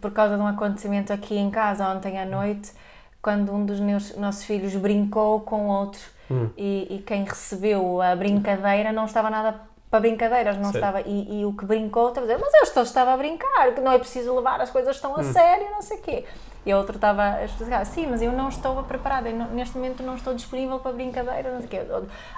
[0.00, 2.72] por causa de um acontecimento aqui em casa ontem à noite,
[3.22, 6.48] quando um dos meus, nossos filhos brincou com outro hum.
[6.56, 10.78] e, e, quem recebeu a brincadeira não estava nada para brincadeiras, não Sim.
[10.78, 11.00] estava.
[11.02, 13.80] E, e, o que brincou estava a dizer, mas eu estou, estava a brincar, que
[13.80, 15.32] não é preciso levar as coisas tão a hum.
[15.32, 16.24] sério, não sei o quê.
[16.64, 20.02] E a outra estava a explicar, sim, mas eu não estou preparada, não, neste momento
[20.02, 21.80] não estou disponível para brincadeira, não sei o quê.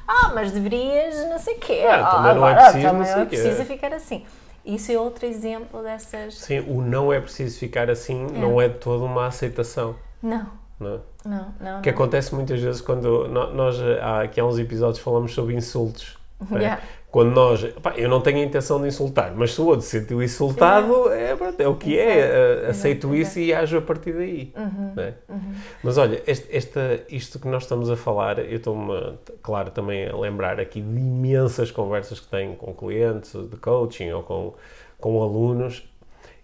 [0.06, 1.82] Ah, mas deverias, não sei o quê.
[1.88, 4.24] Ah, também ah, não é preciso, também não é preciso ficar assim.
[4.64, 6.38] Isso é outro exemplo dessas.
[6.38, 8.38] Sim, o não é preciso ficar assim é.
[8.38, 9.96] não é toda uma aceitação.
[10.22, 10.61] Não.
[10.82, 11.82] Não, não, não.
[11.82, 11.96] Que não.
[11.96, 13.76] acontece muitas vezes quando nós,
[14.22, 16.16] aqui há uns episódios, falamos sobre insultos.
[16.50, 16.82] Yeah.
[17.12, 17.62] Quando nós.
[17.82, 21.12] Pá, eu não tenho a intenção de insultar, mas se o outro se sentiu insultado,
[21.12, 22.70] é, é, o que é, é.
[22.70, 24.50] Aceito isso e ajo a partir daí.
[24.56, 24.94] Uhum.
[24.96, 25.12] É?
[25.28, 25.54] Uhum.
[25.84, 30.16] Mas olha, este, esta, isto que nós estamos a falar, eu estou-me, claro, também a
[30.16, 34.54] lembrar aqui de imensas conversas que tenho com clientes de coaching ou com,
[34.98, 35.86] com alunos.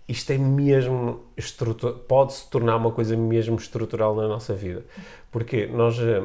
[0.09, 1.21] Isto é mesmo.
[2.09, 4.85] Pode-se tornar uma coisa mesmo estrutural na nossa vida.
[5.31, 6.23] Porque nós eh,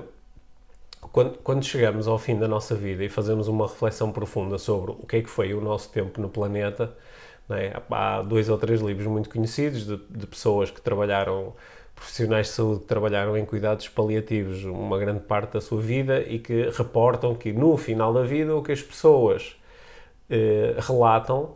[1.11, 5.05] quando, quando, chegamos ao fim da nossa vida e fazemos uma reflexão profunda sobre o
[5.05, 6.95] que é que foi o nosso tempo no planeta,
[7.49, 7.73] é?
[7.91, 11.53] há dois ou três livros muito conhecidos de, de, pessoas que trabalharam,
[11.93, 16.39] profissionais de saúde que trabalharam em cuidados paliativos uma grande parte da sua vida e
[16.39, 19.55] que reportam que no final da vida o que as pessoas
[20.29, 21.55] eh, relatam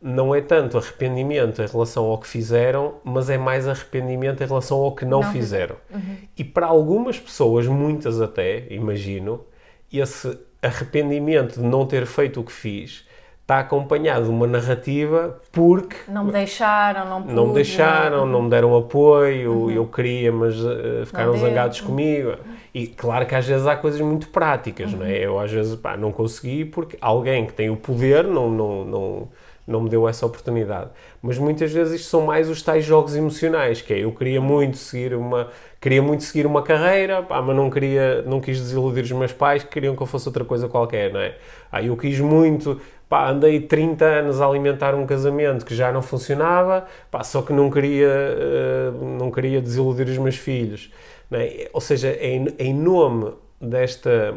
[0.00, 4.78] não é tanto arrependimento em relação ao que fizeram, mas é mais arrependimento em relação
[4.78, 5.76] ao que não, não fizeram.
[5.92, 6.16] Uhum.
[6.36, 9.44] E para algumas pessoas, muitas até, imagino,
[9.92, 13.06] esse arrependimento de não ter feito o que fiz
[13.48, 18.42] está acompanhado de uma narrativa porque não me deixaram, não pude, não me deixaram, não
[18.42, 19.70] me deram apoio, uhum.
[19.70, 22.34] eu queria, mas uh, ficaram zangados comigo.
[22.74, 24.98] E claro que às vezes há coisas muito práticas, uhum.
[24.98, 25.10] não é?
[25.10, 25.16] Uhum.
[25.16, 29.28] Eu às vezes pá, não consegui porque alguém que tem o poder não, não, não
[29.68, 30.90] não me deu essa oportunidade.
[31.20, 34.78] Mas muitas vezes isto são mais os tais jogos emocionais, que é eu queria muito
[34.78, 35.48] seguir uma
[35.80, 39.62] queria muito seguir uma carreira, pá, mas não queria, não quis desiludir os meus pais
[39.62, 41.36] que queriam que eu fosse outra coisa qualquer, não é?
[41.70, 46.02] Ah, eu quis muito, pá, andei 30 anos a alimentar um casamento que já não
[46.02, 50.90] funcionava, pá, só que não queria, uh, não queria desiludir os meus filhos,
[51.30, 51.68] é?
[51.72, 54.34] Ou seja, em, em nome desta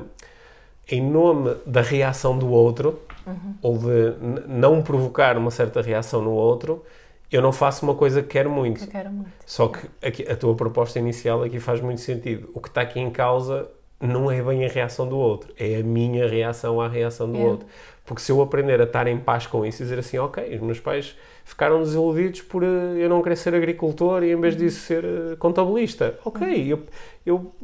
[0.90, 3.00] em nome da reação do outro,
[3.32, 3.56] uhum.
[3.62, 6.84] ou de não provocar uma certa reação no outro,
[7.32, 8.82] eu não faço uma coisa que quero muito.
[8.82, 9.32] Que quero muito.
[9.46, 12.50] Só que aqui, a tua proposta inicial aqui faz muito sentido.
[12.54, 13.70] O que está aqui em causa
[14.02, 17.44] não é bem a reação do outro, é a minha reação à reação do é.
[17.44, 17.68] outro.
[18.04, 20.62] Porque se eu aprender a estar em paz com isso e dizer assim, ok, os
[20.62, 21.16] meus pais
[21.46, 25.38] ficaram desiludidos por uh, eu não querer ser agricultor e em vez disso ser uh,
[25.38, 26.20] contabilista.
[26.26, 26.68] Ok, uhum.
[26.68, 26.80] eu,
[27.26, 27.56] eu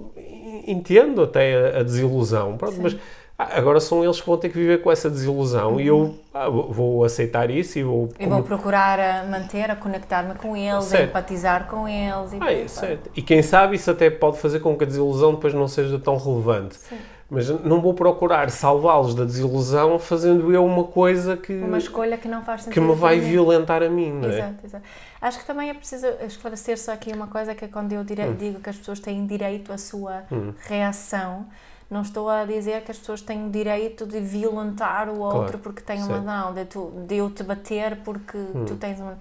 [0.68, 2.96] entendo até a, a desilusão, pronto, mas
[3.38, 5.80] agora são eles que vão ter que viver com essa desilusão uhum.
[5.80, 8.10] e eu ah, vou aceitar isso e vou...
[8.20, 11.02] E vou procurar a manter, a conectar-me com eles, certo.
[11.02, 12.34] a empatizar com eles.
[12.34, 13.12] E, ah, certo.
[13.16, 16.18] e quem sabe isso até pode fazer com que a desilusão depois não seja tão
[16.18, 16.78] relevante.
[16.78, 16.98] Sim.
[17.30, 21.54] Mas não vou procurar salvá-los da desilusão fazendo eu uma coisa que...
[21.54, 22.74] Uma escolha que não faz sentido.
[22.74, 24.34] Que me vai violentar a mim, não é?
[24.34, 24.84] Exato, exato.
[25.22, 28.36] Acho que também é preciso esclarecer só aqui uma coisa, que é quando eu hum.
[28.38, 30.54] digo que as pessoas têm direito à sua hum.
[30.68, 31.46] reação
[31.90, 35.60] não estou a dizer que as pessoas têm o direito de violentar o outro claro,
[35.60, 38.66] porque têm uma não, de, tu, de eu te bater porque hum.
[38.68, 39.18] tu tens uma.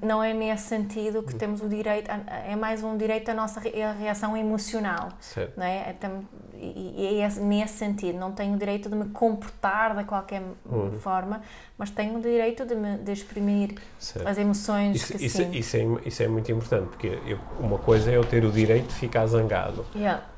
[0.00, 1.38] Não é nesse sentido que hum.
[1.38, 5.10] temos o direito, é mais um direito à nossa reação emocional.
[5.20, 5.56] Certo.
[5.56, 5.94] Não é?
[6.56, 8.18] E é nesse sentido.
[8.18, 10.92] Não tenho o direito de me comportar de qualquer hum.
[11.00, 11.42] forma,
[11.78, 14.26] mas tenho o direito de, me, de exprimir certo.
[14.26, 15.56] as emoções isso, que isso, sinto.
[15.56, 18.88] Isso é, isso é muito importante, porque eu, uma coisa é eu ter o direito
[18.88, 19.84] de ficar zangado.
[19.94, 20.33] Yeah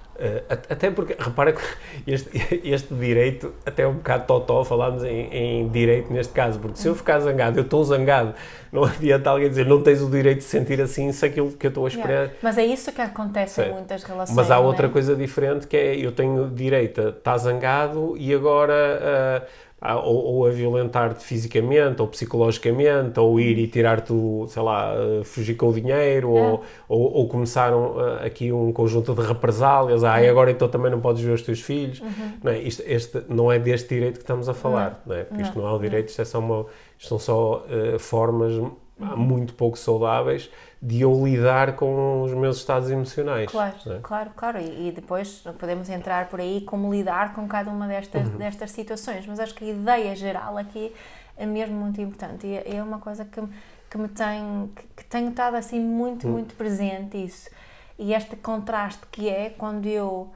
[0.68, 1.62] até porque, repara que
[2.06, 2.30] este,
[2.64, 6.88] este direito, até é um bocado totó, falámos em, em, direito neste caso, porque se
[6.88, 8.34] eu ficar zangado, eu estou zangado,
[8.72, 11.70] não adianta alguém dizer não tens o direito de sentir assim se aquilo que eu
[11.70, 12.10] estou a esperar.
[12.10, 12.34] Yeah.
[12.42, 14.36] Mas é isso que acontece em muitas relações.
[14.36, 14.90] Mas há outra é?
[14.90, 19.42] coisa diferente que é eu tenho direito a estar zangado e agora.
[19.42, 24.12] Uh, ou, ou, a violentar-te fisicamente ou psicologicamente, ou ir e tirar-te,
[24.48, 26.40] sei lá, fugir com o dinheiro, é.
[26.40, 31.00] ou, ou, ou, começaram aqui um conjunto de represálias, ah, e agora então também não
[31.00, 32.00] podes ver os teus filhos.
[32.00, 32.32] Uhum.
[32.42, 32.58] Não é?
[32.58, 35.24] Isto, este não é deste direito que estamos a falar, não, não é?
[35.24, 36.66] Porque isto não é o direito, isto, é só uma,
[36.98, 38.70] isto são só uh, formas uhum.
[39.16, 40.50] muito pouco saudáveis
[40.86, 43.50] de eu lidar com os meus estados emocionais.
[43.50, 43.98] Claro, é?
[44.00, 44.58] claro, claro.
[44.60, 48.36] E, e, depois podemos entrar por aí como lidar com cada uma destas, uhum.
[48.36, 49.26] destas situações.
[49.26, 50.94] Mas acho que a ideia geral aqui
[51.36, 52.46] é mesmo muito importante.
[52.46, 53.42] E é uma coisa que,
[53.90, 56.34] que me tem, que, que tenho estado assim muito, uhum.
[56.34, 57.50] muito presente isso.
[57.98, 60.30] E este contraste que é quando eu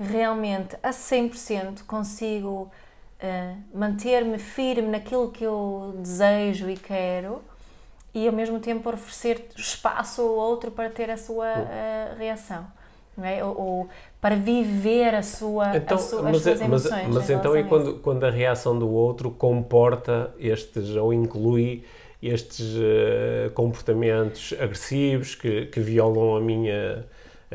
[0.00, 2.70] realmente a 100% consigo
[3.22, 7.42] uh, manter-me firme naquilo que eu desejo e quero
[8.14, 12.66] e ao mesmo tempo oferecer espaço ao outro para ter a sua uh, reação.
[13.22, 13.44] É?
[13.44, 13.88] ou, ou,
[14.18, 17.14] para viver a sua, então, a sua, mas, as suas mas, emoções.
[17.14, 21.84] Mas então e quando, quando a reação do outro comporta estes, ou inclui
[22.22, 27.04] estes uh, comportamentos agressivos que, que violam a minha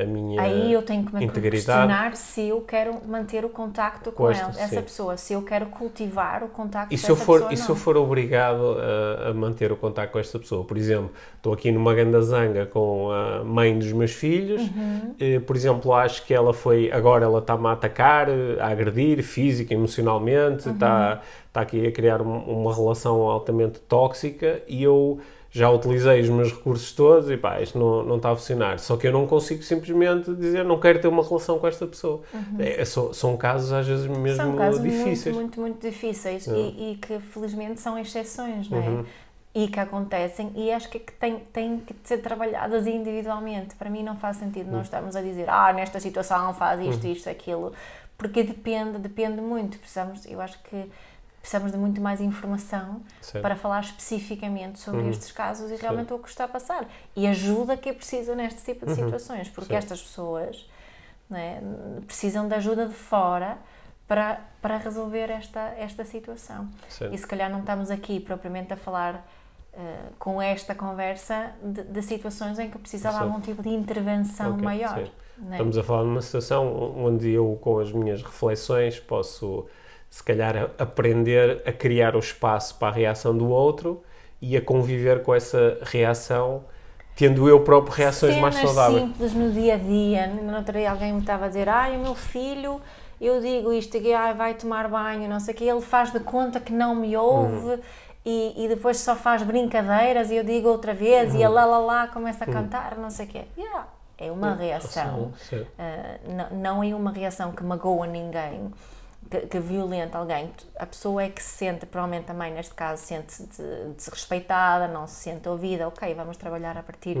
[0.00, 1.64] a minha Aí eu tenho que me integridade.
[1.64, 5.66] questionar se eu quero manter o contacto com, Com ela, essa pessoa, se eu quero
[5.66, 8.76] cultivar o contacto E com se, eu essa for, pessoa e se eu for obrigado
[8.78, 10.64] a, a manter o contacto com esta pessoa?
[10.64, 15.14] Por exemplo, estou aqui numa grande zanga com a mãe dos meus filhos, Uhum.
[15.18, 19.22] eh, por exemplo, acho que ela foi, agora ela está-me a atacar, eh, a agredir,
[19.22, 20.74] física, emocionalmente, Uhum.
[20.74, 25.18] está, está aqui a criar um- uma relação altamente tóxica e eu
[25.50, 28.78] já utilizei os meus recursos todos e pá, isto não, não está a funcionar.
[28.78, 32.20] Só que eu não consigo simplesmente dizer não quero ter uma relação com esta pessoa.
[32.58, 34.36] É, são, são casos às vezes mesmo Uhum.
[34.36, 35.34] São casos difíceis.
[35.34, 36.52] muito, muito, muito difíceis É.
[36.52, 38.88] e, e que felizmente são exceções, não é?
[38.88, 39.04] Uhum.
[39.54, 43.74] E que acontecem e acho que, é que têm, têm que ser trabalhadas individualmente.
[43.74, 44.76] Para mim não faz sentido Uhum.
[44.76, 47.72] nós estarmos a dizer ah, nesta situação faz isto, isto, aquilo,
[48.18, 49.78] porque depende, depende muito.
[49.78, 50.84] Precisamos, eu acho que
[51.48, 53.42] precisamos de muito mais informação Certo.
[53.42, 55.10] para falar especificamente sobre Uhum.
[55.10, 56.86] estes casos e realmente o que está a passar.
[57.16, 59.76] E ajuda que é preciso neste tipo de situações, porque Sim.
[59.78, 60.68] estas pessoas
[61.30, 61.60] não é,
[62.06, 63.56] precisam de ajuda de fora
[64.06, 66.68] para, para resolver esta, esta situação.
[66.88, 67.14] Certo.
[67.14, 69.26] E se calhar não estamos aqui propriamente a falar
[69.72, 73.26] eh, com esta conversa de, de situações em que precisava Certo.
[73.28, 74.98] algum tipo de intervenção Ok, maior.
[74.98, 75.10] sim.
[75.38, 75.56] não é?
[75.56, 79.66] Estamos a falar de uma situação onde eu, com as minhas reflexões, posso,
[80.10, 84.02] se calhar, a- aprender a criar o espaço para a reação do outro
[84.40, 86.64] e a conviver com essa reação,
[87.16, 89.02] tendo eu próprio reações mais Cenas saudáveis.
[89.02, 90.26] simples no dia a dia.
[90.28, 92.80] No outro dia alguém me estava a dizer: Ai, o meu filho,
[93.20, 96.20] eu digo isto, que ai, vai tomar banho, não sei o que, ele faz de
[96.20, 97.80] conta que não me ouve.
[98.24, 101.78] E, e depois só faz brincadeiras e eu digo outra vez e ele lá lá
[101.78, 103.44] lá começa a cantar, não sei o quê.
[103.56, 103.86] Yeah,
[104.18, 105.32] é uma reação.
[105.78, 106.18] Ah,
[106.50, 108.70] não, não é uma reação que magoa ninguém,
[109.30, 110.52] que, que violenta alguém.
[110.78, 115.16] A pessoa é que se sente, provavelmente também neste caso, sente de- desrespeitada, não se
[115.16, 115.86] sente ouvida.
[115.88, 117.16] Ok, vamos trabalhar a partir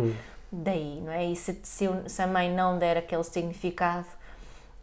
[0.50, 1.24] daí, não é?
[1.26, 4.06] E se, se, se a mãe não der aquele significado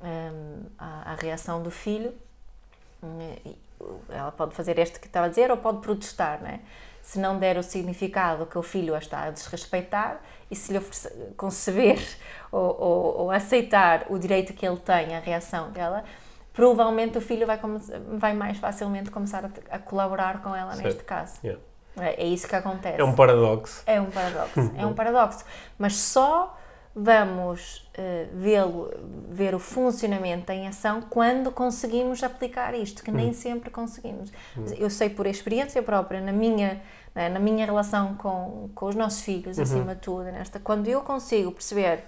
[0.04, 2.14] hum, à, à reação do filho,
[3.04, 3.36] hum,
[4.10, 6.60] ela pode fazer este que estava a dizer ou pode protestar, não é?
[7.02, 10.20] Se não der o significado que o filho a está a desrespeitar
[10.50, 12.00] e se lhe oferecer- conceber
[12.52, 16.04] ou, ou, ou aceitar o direito que ele tem à reação dela,
[16.56, 17.60] provavelmente o filho vai,
[18.18, 21.06] vai mais facilmente começar a, a colaborar com ela neste Certo.
[21.06, 21.40] caso.
[21.44, 21.62] Yeah.
[21.98, 23.00] É, é isso que acontece.
[23.00, 23.84] É um paradoxo.
[23.86, 25.46] É um paradoxo, é um paradoxo.
[25.78, 26.58] Mas só
[26.98, 28.90] vamos eh, vê-lo,
[29.30, 34.32] ver o funcionamento em ação quando conseguimos aplicar isto, que nem sempre conseguimos.
[34.78, 36.82] Eu sei por experiência própria, na minha,
[37.14, 41.02] né, na minha relação com, com os nossos filhos, acima de tudo, nesta, quando eu
[41.02, 42.06] consigo perceber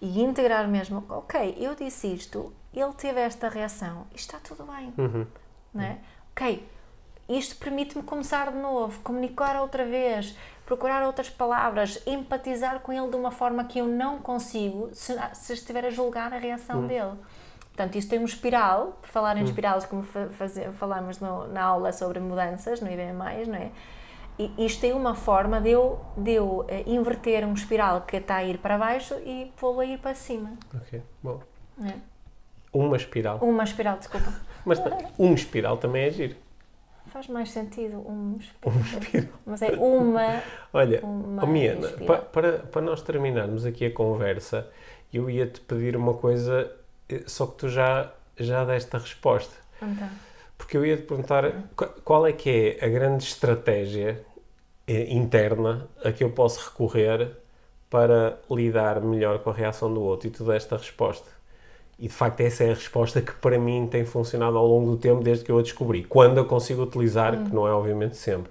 [0.00, 4.92] e integrar mesmo, ok, eu disse isto, ele teve esta reação, está tudo bem,
[5.74, 5.98] não é?
[6.32, 6.68] Ok,
[7.28, 13.16] isto permite-me começar de novo, comunicar outra vez, procurar outras palavras, empatizar com ele de
[13.16, 17.16] uma forma que eu não consigo se, se estiver a julgar a reação dele.
[17.68, 21.62] Portanto, isto tem um espiral, por falar em espirales, como fa faze- falámos no- na
[21.62, 23.12] aula sobre mudanças, no IBM,
[23.48, 23.70] não é?
[24.38, 28.36] E isto tem uma forma de eu, de eu eh, inverter um espiral que está
[28.36, 30.52] a ir para baixo e pô-lo a ir para cima.
[30.74, 31.40] Ok, bom.
[31.82, 32.11] É.
[32.72, 33.38] Uma espiral.
[33.42, 34.32] Uma espiral, desculpa.
[34.64, 34.80] Mas
[35.18, 36.36] um espiral também é giro.
[37.08, 38.80] Faz mais sentido um Um espiral.
[39.02, 39.28] espiral.
[39.44, 40.42] Mas é uma
[40.72, 42.06] Olha, Uma oh, Miana, espiral.
[42.06, 44.66] pa- para, para nós terminarmos aqui a conversa,
[45.12, 46.72] eu ia-te pedir uma coisa,
[47.08, 49.52] eh, só que tu já, já deste a resposta.
[49.82, 50.08] Então,
[50.56, 54.24] Porque eu ia-te perguntar qu- qual é que é a grande estratégia
[54.86, 57.30] eh, interna a que eu posso recorrer
[57.90, 60.28] para lidar melhor com a reação do outro.
[60.28, 61.28] E tu deste a resposta.
[62.02, 64.96] E de facto essa é a resposta que para mim tem funcionado ao longo do
[64.96, 66.02] tempo desde que eu a descobri.
[66.02, 68.50] Quando eu consigo utilizar, que não é obviamente sempre,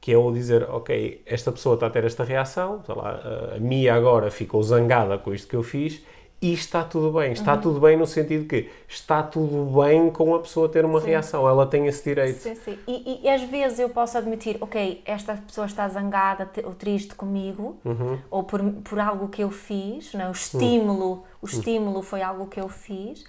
[0.00, 3.56] que é o dizer, ok, esta pessoa está a ter esta reação, sei lá, a-
[3.56, 6.00] a Mia agora ficou zangada com isto que eu fiz
[6.40, 7.32] e está tudo bem.
[7.32, 11.48] Está tudo bem no sentido que está tudo bem com a pessoa ter uma reação,
[11.48, 12.38] ela tem esse direito.
[12.38, 12.78] sim, sim.
[12.86, 17.78] E, e às vezes eu posso admitir, ok, esta pessoa está zangada ou triste comigo,
[17.84, 18.18] Uhum.
[18.30, 20.28] ou por, por algo que eu fiz, não é?
[20.28, 21.22] o estímulo, Hum.
[21.42, 23.24] O estímulo foi algo que eu fiz,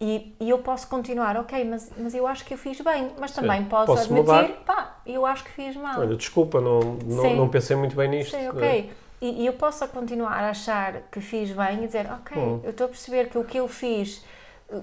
[0.00, 3.32] e, e eu posso continuar, ok, mas, mas eu acho que eu fiz bem, mas
[3.32, 4.48] também posso, Posso admitir, mudar.
[4.66, 6.00] pá, eu acho que fiz mal.
[6.00, 7.36] Olha, desculpa, não, não, Sim.
[7.36, 8.36] não pensei muito bem nisto.
[8.36, 8.68] Sim, não ok.
[8.68, 9.04] é?
[9.24, 12.60] E, e eu posso continuar a achar que fiz bem e dizer, ok, Hum.
[12.62, 14.22] eu estou a perceber que o que eu fiz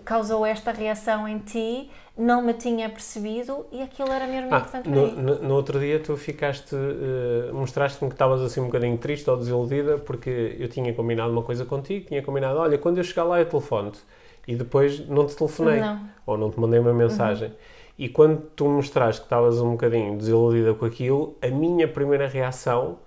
[0.05, 4.89] causou esta reação em ti, não me tinha percebido e aquilo era mesmo Ah, importante
[4.89, 5.15] para no, mim.
[5.41, 9.97] no, outro dia tu ficaste, eh, mostraste-me que estavas assim um bocadinho triste ou desiludida
[9.97, 13.45] porque eu tinha combinado uma coisa contigo, tinha combinado, olha, quando eu chegar lá eu
[13.45, 13.99] telefono-te
[14.47, 15.93] e depois não te telefonei Não.
[15.93, 16.07] Uhum.
[16.25, 17.51] ou não te mandei uma mensagem.
[17.97, 22.99] E quando tu mostraste que estavas um bocadinho desiludida com aquilo, a minha primeira reação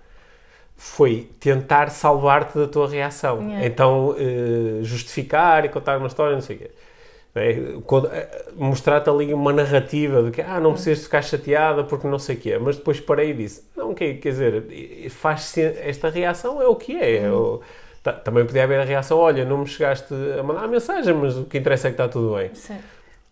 [0.77, 3.41] foi tentar salvar-te da tua reação.
[3.41, 3.65] Yeah.
[3.65, 6.71] Então, eh, justificar e contar uma história, não sei o quê.
[7.37, 12.17] É, eh, Mostrar-te ali uma narrativa de que ah, não precisas ficar chateada porque não
[12.19, 12.57] sei o quê.
[12.57, 17.23] Mas depois parei e disse: não, quer, dizer, faz esta reação é o que é.
[17.23, 17.61] é o-
[18.03, 21.35] ta- também podia haver a reação: olha, não me chegaste a mandar a mensagem, mas
[21.37, 22.51] o que interessa é que está tudo bem.
[22.53, 22.77] Sim.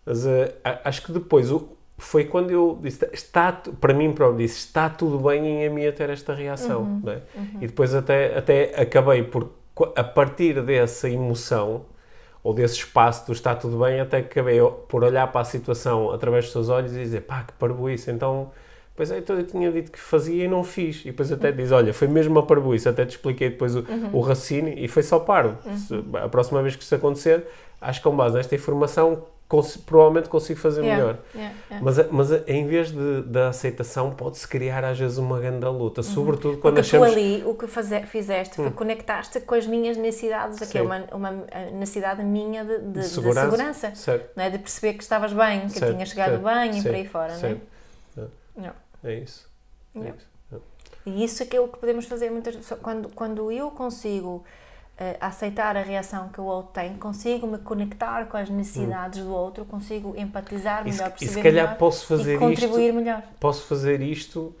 [0.04, 1.66] Mas a- acho que depois o-
[1.96, 5.90] foi quando eu disse, está, para mim próprio, disse, está tudo bem em a mim
[5.92, 7.00] ter esta reação.
[7.02, 7.20] não é?
[7.60, 9.50] E depois até, até acabei por,
[9.96, 11.84] a partir dessa emoção,
[12.42, 16.44] ou desse espaço do está tudo bem, até acabei por olhar para a situação através
[16.44, 18.50] dos seus olhos e dizer, pá, que parboice, então...
[18.96, 21.00] Pois é, então eu tinha dito que fazia e não fiz.
[21.00, 22.88] E depois até diz, olha, foi mesmo uma parboice.
[22.88, 23.82] Até te expliquei depois o,
[24.12, 25.56] o raciocínio e foi só parvo.
[25.76, 27.44] Se- a próxima vez que isso acontecer,
[27.80, 29.24] acho que com base nesta informação,
[29.54, 31.18] cons- provavelmente consigo fazer Yeah, melhor.
[31.34, 31.84] yeah, yeah.
[31.84, 36.58] Mas, mas em vez de, da aceitação, pode-se criar às vezes uma grande luta, sobretudo
[36.58, 37.08] quando Porque achamos...
[37.08, 41.04] tu ali o que faze- fizeste foi conectar-te com as minhas necessidades, aqui é uma,
[41.12, 41.30] uma
[41.72, 43.50] necessidade minha de, de- de segurança.
[43.50, 44.50] segurança, Certo, não é?
[44.50, 47.06] de perceber que estavas bem, que Certo, tinha chegado certo, bem e sim, por aí
[47.06, 47.34] fora.
[47.34, 47.60] sim.
[48.16, 48.28] Não é?
[48.56, 48.72] Não.
[49.10, 49.48] é isso.
[49.96, 50.34] É isso.
[51.06, 52.72] E isso é que é o que podemos fazer muitas vezes.
[52.80, 54.42] Quando, quando eu consigo
[54.96, 59.32] eh, aceitar a reação que o outro tem, consigo me conectar com as necessidades do
[59.32, 62.88] outro, consigo empatizar E se, melhor, e se perceber calhar melhor posso fazer e contribuir
[62.88, 63.22] isto, melhor.
[63.40, 64.54] posso fazer isto,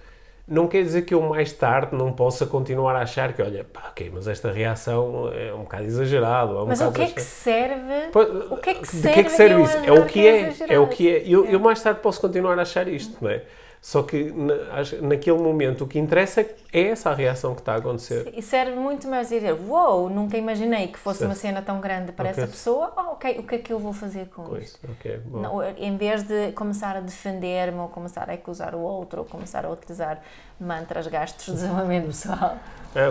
[0.46, 3.84] não quer dizer que eu mais tarde não possa continuar a achar que, olha, pá,
[3.90, 7.14] ok, mas esta reação é um bocado exagerado, é um Mas o bocado que é
[7.14, 8.08] que serve?
[8.12, 9.76] Pois, o que é que serve, que é que serve isso?
[9.78, 11.22] É o que é, é o que é.
[11.26, 13.42] Eu, eu mais tarde posso continuar a achar isto, não é?
[13.84, 14.32] Só que
[15.02, 16.40] naquele momento o que interessa
[16.72, 18.32] é essa a reação que está a acontecer.
[18.34, 21.28] E serve muito mais dizer, uou, nunca imaginei que fosse Certo.
[21.28, 22.42] uma cena tão grande para Ok.
[22.42, 24.88] essa pessoa, oh, ok, o que é que eu vou fazer com Pois, isto?
[24.90, 25.38] ok, bom.
[25.38, 29.66] Não, em vez de começar a defender-me ou começar a acusar o outro ou começar
[29.66, 30.18] a utilizar
[30.58, 32.56] mantras gastos de desenvolvimento pessoal.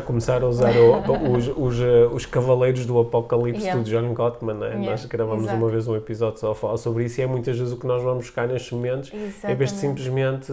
[0.06, 0.96] Começar a usar o-
[1.36, 3.82] os, os, eh, os Cavaleiros do Apocalipse Yeah.
[3.84, 4.56] do John Gottman.
[4.56, 4.68] Né?
[4.68, 5.58] Yeah, Nós gravamos exato.
[5.58, 7.86] uma vez um episódio só a falar sobre isso e é muitas vezes o que
[7.86, 9.72] nós vamos buscar nestes momentos, em vez de Exatamente.
[9.76, 10.52] simplesmente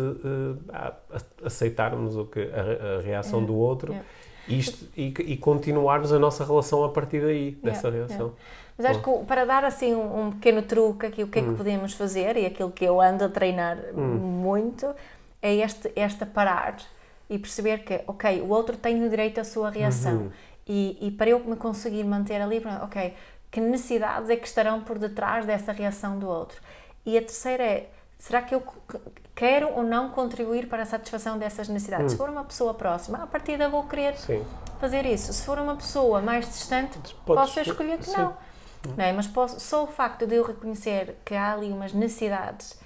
[0.72, 0.93] a-
[1.45, 3.95] aceitarmos o que, a, a reação Yeah, do outro
[4.49, 8.33] isto, e, e continuarmos a nossa relação a partir daí, dessa reação.
[8.76, 11.51] Mas acho que para dar assim um, um pequeno truque aqui, o que é Hum.
[11.51, 14.89] que podemos fazer e aquilo que eu ando a treinar muito
[15.41, 16.76] é este, esta parar
[17.31, 20.31] e perceber que, ok, o outro tem o direito à sua reação Uhum.
[20.66, 23.14] e, e para eu me conseguir manter ali, ok,
[23.51, 26.61] que necessidades é que estarão por detrás dessa reação do outro?
[27.07, 28.62] E a terceira é, será que eu
[29.35, 32.12] quero ou não contribuir para a satisfação dessas necessidades?
[32.12, 34.45] Se for uma pessoa próxima, à partida vou querer Sim.
[34.81, 35.33] fazer isso.
[35.33, 38.16] Se for uma pessoa mais distante, Podes- posso escolher que sim.
[38.16, 38.37] não.
[38.97, 39.12] não é?
[39.12, 42.78] Mas posso, só o facto de eu reconhecer que há ali umas necessidades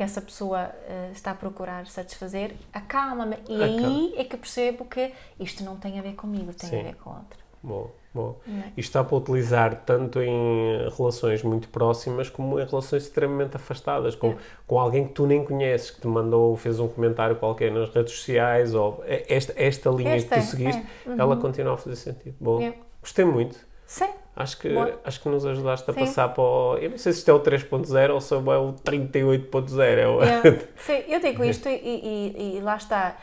[0.00, 3.36] que essa pessoa eh, está a procurar satisfazer, acalma-me.
[3.46, 6.80] E aí é que percebo que isto não tem a ver comigo, tem Sim.
[6.80, 7.38] a ver com outro.
[7.62, 8.36] Bom, bom.
[8.48, 8.68] É?
[8.78, 14.28] Isto está para utilizar tanto em relações muito próximas como em relações extremamente afastadas, com,
[14.30, 14.36] É.
[14.66, 18.14] com alguém que tu nem conheces, que te mandou, fez um comentário qualquer nas redes
[18.14, 21.10] sociais, ou é- esta, esta linha Esta, que tu seguiste, é.
[21.18, 22.36] ela continua a fazer sentido.
[22.40, 22.72] Bom, É.
[23.02, 23.54] gostei muito.
[23.86, 24.08] Sim,
[24.40, 24.98] Acho que, Boa.
[25.04, 26.00] acho que nos ajudaste a Sim.
[26.00, 26.76] passar para o.
[26.78, 29.80] Eu não sei se isto é o 3.0 ou se é o 38.0.
[29.98, 30.22] É o...
[30.22, 30.60] Yeah.
[30.78, 33.16] Sim, eu digo isto e, e- e lá está.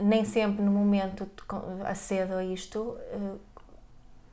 [0.00, 1.26] Nem sempre no momento
[1.84, 2.98] acedo a isto.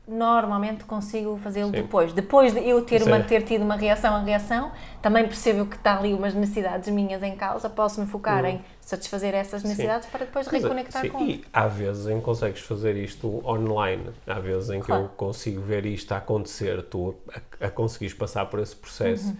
[0.07, 1.81] Eh, Normalmente consigo fazê-lo Sim.
[1.83, 2.13] depois.
[2.13, 3.09] Depois de eu ter, Sim.
[3.09, 7.23] uma, ter tido uma reação a reação, também percebo que está ali umas necessidades minhas
[7.23, 11.19] em causa, posso me focar em satisfazer essas necessidades para depois Mas, reconectar sim, com
[11.25, 15.09] E há vezes em que consegues fazer isto online, há vezes em que eu Claro.
[15.15, 17.15] consigo ver isto a acontecer, tu
[17.61, 19.29] a, a conseguires passar por esse processo.
[19.29, 19.37] Uhum.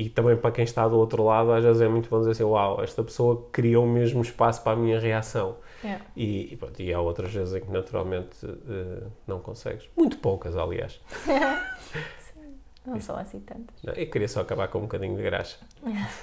[0.00, 2.44] E também para quem está do outro lado, às vezes é muito bom dizer assim:
[2.44, 5.56] Uau, esta pessoa criou mesmo espaço para a minha reação.
[5.82, 6.04] Yeah.
[6.16, 9.88] E, e, pronto, e há outras vezes em que naturalmente eh, não consegues.
[9.96, 11.00] Muito poucas, aliás.
[12.86, 13.76] Não são assim tantas.
[13.84, 15.58] Não, Eu queria só acabar com um bocadinho de graxa.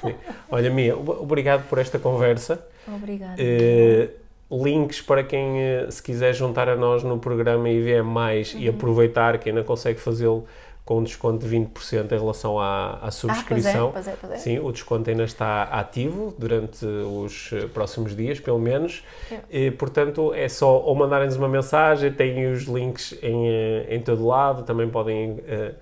[0.02, 0.16] Sim.
[0.50, 2.66] Olha, Mia, ob- obrigado por esta conversa.
[2.88, 3.36] Obrigada.
[3.38, 4.10] Eh,
[4.50, 8.62] links para quem eh, se quiser juntar a nós no programa IVM Mais Uhum.
[8.62, 10.46] e aproveitar, que ainda consegue fazê-lo
[10.86, 13.88] com um desconto de 20% em relação à, à subscrição.
[13.88, 14.38] Ah, pois é, pois é.
[14.38, 19.04] Sim, o desconto ainda está ativo durante os eh, próximos dias, pelo menos.
[19.32, 19.40] É.
[19.50, 24.28] E, portanto, é só ou mandarem-nos uma mensagem, têm os links em, eh, em todo
[24.28, 25.74] lado, também podem eh,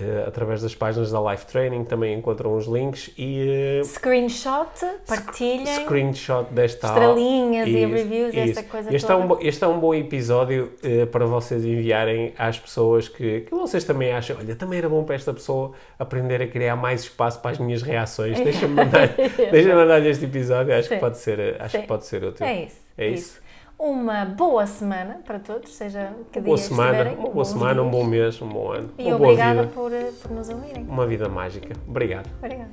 [0.00, 4.68] eh, através das páginas da Life Training também encontram os links e eh, Screenshot,
[5.06, 5.66] partilhem.
[5.84, 8.58] screenshot desta Estrelinhas e Isso, reviews, isso.
[8.58, 9.46] essa coisa este É um, toda.
[9.46, 14.12] este é um bom episódio eh, para vocês enviarem às pessoas que, que vocês também
[14.12, 17.58] acham, olha, também era bom para esta pessoa aprender a criar mais espaço para as
[17.58, 18.38] minhas reações.
[18.40, 19.08] Deixa-me mandar,
[19.50, 20.94] deixa mandar este episódio, acho Sim.
[20.94, 21.82] que pode ser, acho Sim.
[21.82, 22.46] que pode ser útil.
[22.46, 22.76] É isso.
[22.96, 23.47] É isso.
[23.78, 27.18] Uma boa semana para todos, seja que Boa semana, estiverem.
[27.18, 28.02] uma boa semana, um dias.
[28.02, 30.84] bom mês, um bom ano, E obrigada por, por nos ouvirem.
[30.84, 31.74] uma vida mágica.
[31.86, 32.28] Obrigado.
[32.38, 32.70] Obrigada.